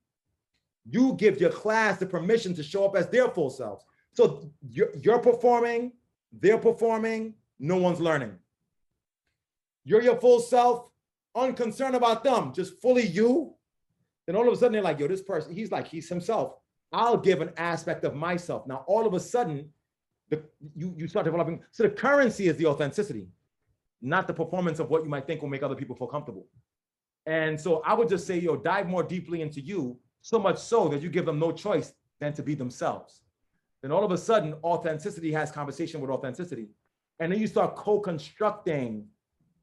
[0.90, 3.84] you give your class the permission to show up as their full selves.
[4.14, 5.94] So you're, you're performing,
[6.32, 8.38] they're performing, no one's learning.
[9.84, 10.90] You're your full self,
[11.36, 13.54] unconcerned about them, just fully you.
[14.26, 16.56] Then all of a sudden they're like, yo, this person, he's like, he's himself.
[16.94, 18.66] I'll give an aspect of myself.
[18.68, 19.70] Now, all of a sudden,
[20.30, 20.42] the,
[20.76, 21.62] you, you start developing.
[21.72, 23.28] So the currency is the authenticity,
[24.02, 26.48] not the performance of what you might think will make other people feel comfortable.
[27.26, 30.88] And so I would just say, yo, dive more deeply into you, so much so
[30.90, 33.22] that you give them no choice than to be themselves.
[33.82, 36.70] Then all of a sudden, authenticity has conversation with authenticity.
[37.20, 39.08] And then you start co-constructing,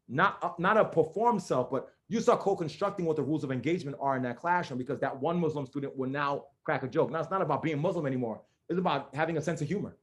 [0.08, 3.96] not, uh, not a performed self, but you start co-constructing what the rules of engagement
[4.00, 7.10] are in that classroom because that one Muslim student will now crack a joke.
[7.10, 8.40] Now it's not about being Muslim anymore.
[8.68, 9.96] It's about having a sense of humor,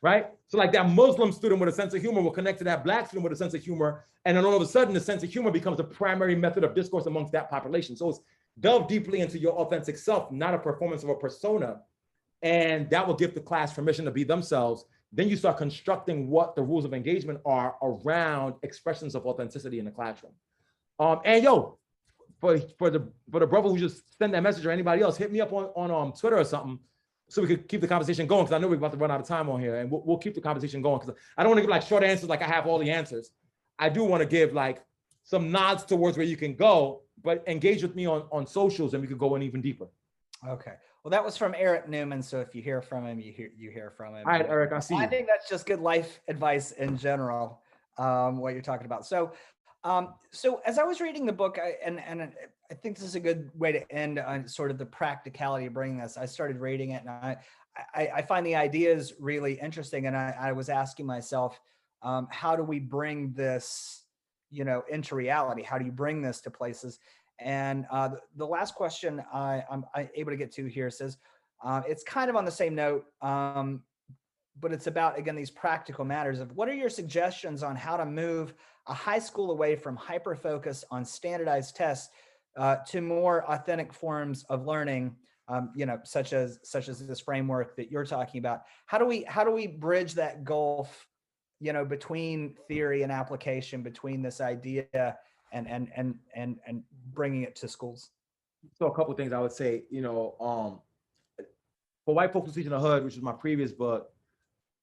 [0.00, 0.30] right?
[0.48, 3.08] So like that Muslim student with a sense of humor will connect to that black
[3.08, 4.04] student with a sense of humor.
[4.24, 6.74] And then all of a sudden the sense of humor becomes the primary method of
[6.74, 7.96] discourse amongst that population.
[7.96, 8.20] So it's
[8.60, 11.80] delve deeply into your authentic self, not a performance of a persona.
[12.42, 14.84] And that will give the class permission to be themselves.
[15.12, 19.84] Then you start constructing what the rules of engagement are around expressions of authenticity in
[19.84, 20.32] the classroom.
[20.98, 21.78] Um, and yo,
[22.38, 25.30] for for the for the brother who just sent that message or anybody else, hit
[25.30, 26.78] me up on on um Twitter or something
[27.32, 29.18] so we could keep the conversation going because I know we're about to run out
[29.18, 31.58] of time on here, and we'll, we'll keep the conversation going because I don't want
[31.58, 33.30] to give like short answers like I have all the answers.
[33.78, 34.84] I do want to give like
[35.22, 39.00] some nods towards where you can go, but engage with me on on socials and
[39.00, 39.86] we could go in even deeper.
[40.46, 40.74] Okay.
[41.04, 42.22] Well, that was from Eric Newman.
[42.22, 44.24] So if you hear from him, you hear you hear from him.
[44.26, 45.00] All right, Eric, I see You.
[45.00, 47.60] I think that's just good life advice in general.
[47.98, 49.04] Um, what you're talking about.
[49.04, 49.32] So,
[49.84, 52.32] um, so as I was reading the book, I, and and
[52.70, 55.74] I think this is a good way to end on sort of the practicality of
[55.74, 56.16] bringing this.
[56.16, 57.36] I started reading it, and I
[57.94, 61.60] I, I find the ideas really interesting, and I, I was asking myself,
[62.02, 64.04] um, how do we bring this,
[64.50, 65.62] you know, into reality?
[65.62, 66.98] How do you bring this to places?
[67.44, 71.18] And uh, the, the last question I, I'm, i able to get to here says,
[71.64, 73.82] uh, it's kind of on the same note, um,
[74.60, 78.04] but it's about, again, these practical matters of what are your suggestions on how to
[78.04, 78.54] move
[78.88, 82.10] a high school away from hyper focus on standardized tests
[82.56, 85.16] uh, to more authentic forms of learning,
[85.48, 88.62] um, you know, such as such as this framework that you're talking about.
[88.86, 91.06] How do we how do we bridge that gulf,
[91.60, 95.16] you know, between theory and application, between this idea
[95.52, 96.82] and and and and and
[97.12, 98.10] bringing it to schools?
[98.74, 100.80] So a couple of things I would say, you know, um,
[102.04, 104.10] for white folks who teach in the hood, which is my previous book,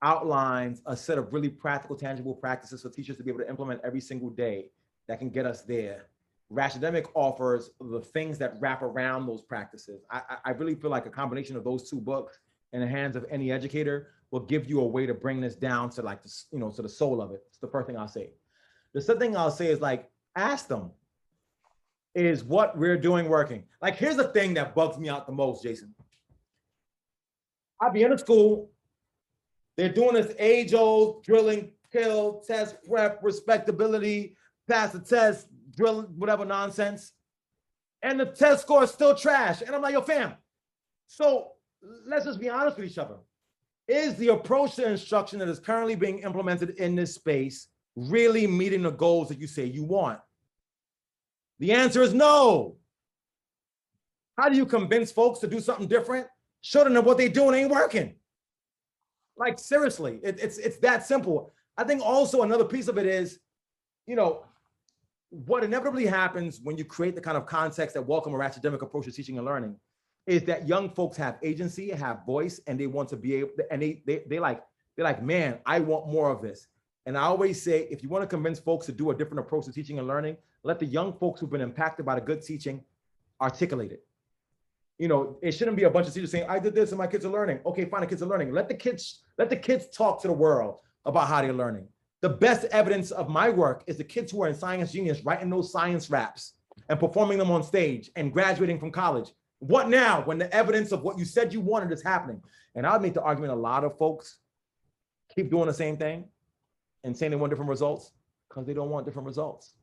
[0.02, 3.82] outlines a set of really practical, tangible practices for teachers to be able to implement
[3.84, 4.70] every single day
[5.08, 6.08] that can get us there.
[6.52, 10.04] Ratchetdemic offers the things that wrap around those practices.
[10.10, 12.40] I, I really feel like a combination of those two books
[12.74, 15.90] in the hands of any educator will give you a way to bring this down
[15.92, 17.44] to like the, you know, to the soul of it.
[17.48, 18.32] It's the first thing I'll say.
[18.94, 20.92] The second thing I'll say is like, ask them,
[22.16, 23.64] is what we're doing working?
[23.82, 25.94] Like, here's the thing that bugs me out the most, Jason.
[27.82, 28.72] I'd be in a school,
[29.78, 34.36] they're doing this age old drilling, kill, test, prep, respectability,
[34.68, 37.14] pass the test, drill, whatever nonsense.
[38.02, 39.62] And the test score is still trash.
[39.62, 40.34] And I'm like, yo, fam.
[41.08, 41.52] So
[42.06, 43.16] let's just be honest with each other.
[43.88, 47.68] Is the approach to instruction that is currently being implemented in this space
[48.08, 50.20] really meeting the goals that you say you want?
[51.60, 52.78] The answer is no.
[54.38, 56.28] How do you convince folks to do something different?
[56.62, 58.16] Show them that what they're doing ain't working.
[59.38, 61.54] Like seriously, it, it's it's that simple.
[61.78, 63.40] I think also another piece of it is,
[64.06, 64.46] you know,
[65.30, 69.12] what inevitably happens when you create the kind of context that welcome ratchetdemic approach to
[69.12, 69.76] teaching and learning
[70.28, 73.82] is that young folks have agency, have voice, and they want to be able, and
[73.82, 74.62] they they they like
[74.96, 76.68] they're like, man, I want more of this.
[77.10, 79.66] And I always say, if you want to convince folks to do a different approach
[79.66, 82.84] to teaching and learning, let the young folks who've been impacted by the good teaching
[83.42, 84.06] articulate it.
[85.00, 87.08] You know, it shouldn't be a bunch of teachers saying, I did this and my
[87.08, 87.62] kids are learning.
[87.66, 88.52] Okay, fine, the kids are learning.
[88.52, 91.88] Let the kids, let the kids talk to the world about how they're learning.
[92.22, 95.50] The best evidence of my work is the kids who are in Science Genius writing
[95.50, 96.54] those science raps
[96.90, 99.32] and performing them on stage and graduating from college.
[99.58, 102.44] What now when the evidence of what you said you wanted is happening?
[102.76, 104.38] And I'll make the argument a lot of folks
[105.34, 106.26] keep doing the same thing
[107.04, 108.12] and saying they want different results
[108.48, 109.74] because they don't want different results.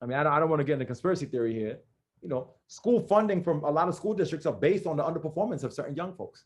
[0.00, 1.78] I mean, I don't, I don't want to get into conspiracy theory here.
[2.22, 5.64] You know, school funding from a lot of school districts are based on the underperformance
[5.64, 6.44] of certain young folks.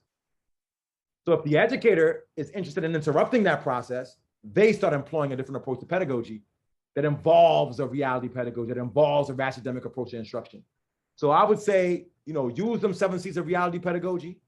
[1.24, 5.56] So if the educator is interested in interrupting that process, they start employing a different
[5.56, 6.42] approach to pedagogy
[6.94, 10.62] that involves a reality pedagogy, that involves ratchetdemic approach to instruction.
[11.16, 14.38] So I would say, you know, use them seven C's of reality pedagogy,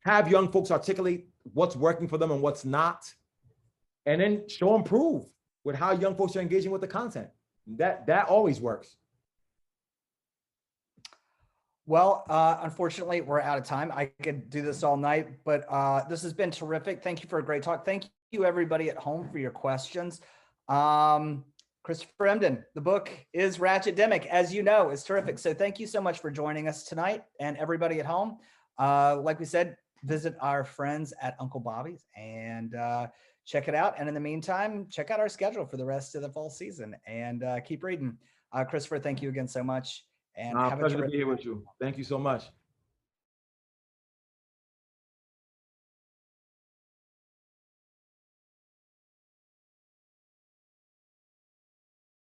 [0.00, 3.12] have young folks articulate what's working for them and what's not,
[4.06, 5.24] and then show and prove
[5.64, 7.28] with how young folks are engaging with the content.
[7.66, 8.96] That that always works.
[11.88, 13.92] Well, uh, unfortunately, we're out of time.
[13.92, 17.02] I could do this all night, but uh, this has been terrific.
[17.02, 17.84] Thank you for a great talk.
[17.84, 20.20] Thank you, everybody at home, for your questions.
[20.68, 21.44] Um,
[21.84, 25.38] Christopher Emdin, the book is Ratchetdemic, as you know, is terrific.
[25.38, 28.38] So thank you so much for joining us tonight and everybody at home.
[28.76, 33.06] Uh, like we said, visit our friends at Uncle Bobbie's and uh,
[33.46, 33.94] check it out.
[33.98, 36.94] And in the meantime, check out our schedule for the rest of the fall season
[37.06, 38.18] and uh, keep reading.
[38.52, 40.04] Uh, Christopher, thank you again so much.
[40.34, 41.64] And Uh, have a pleasure to be here with you.
[41.80, 42.50] Thank you so much.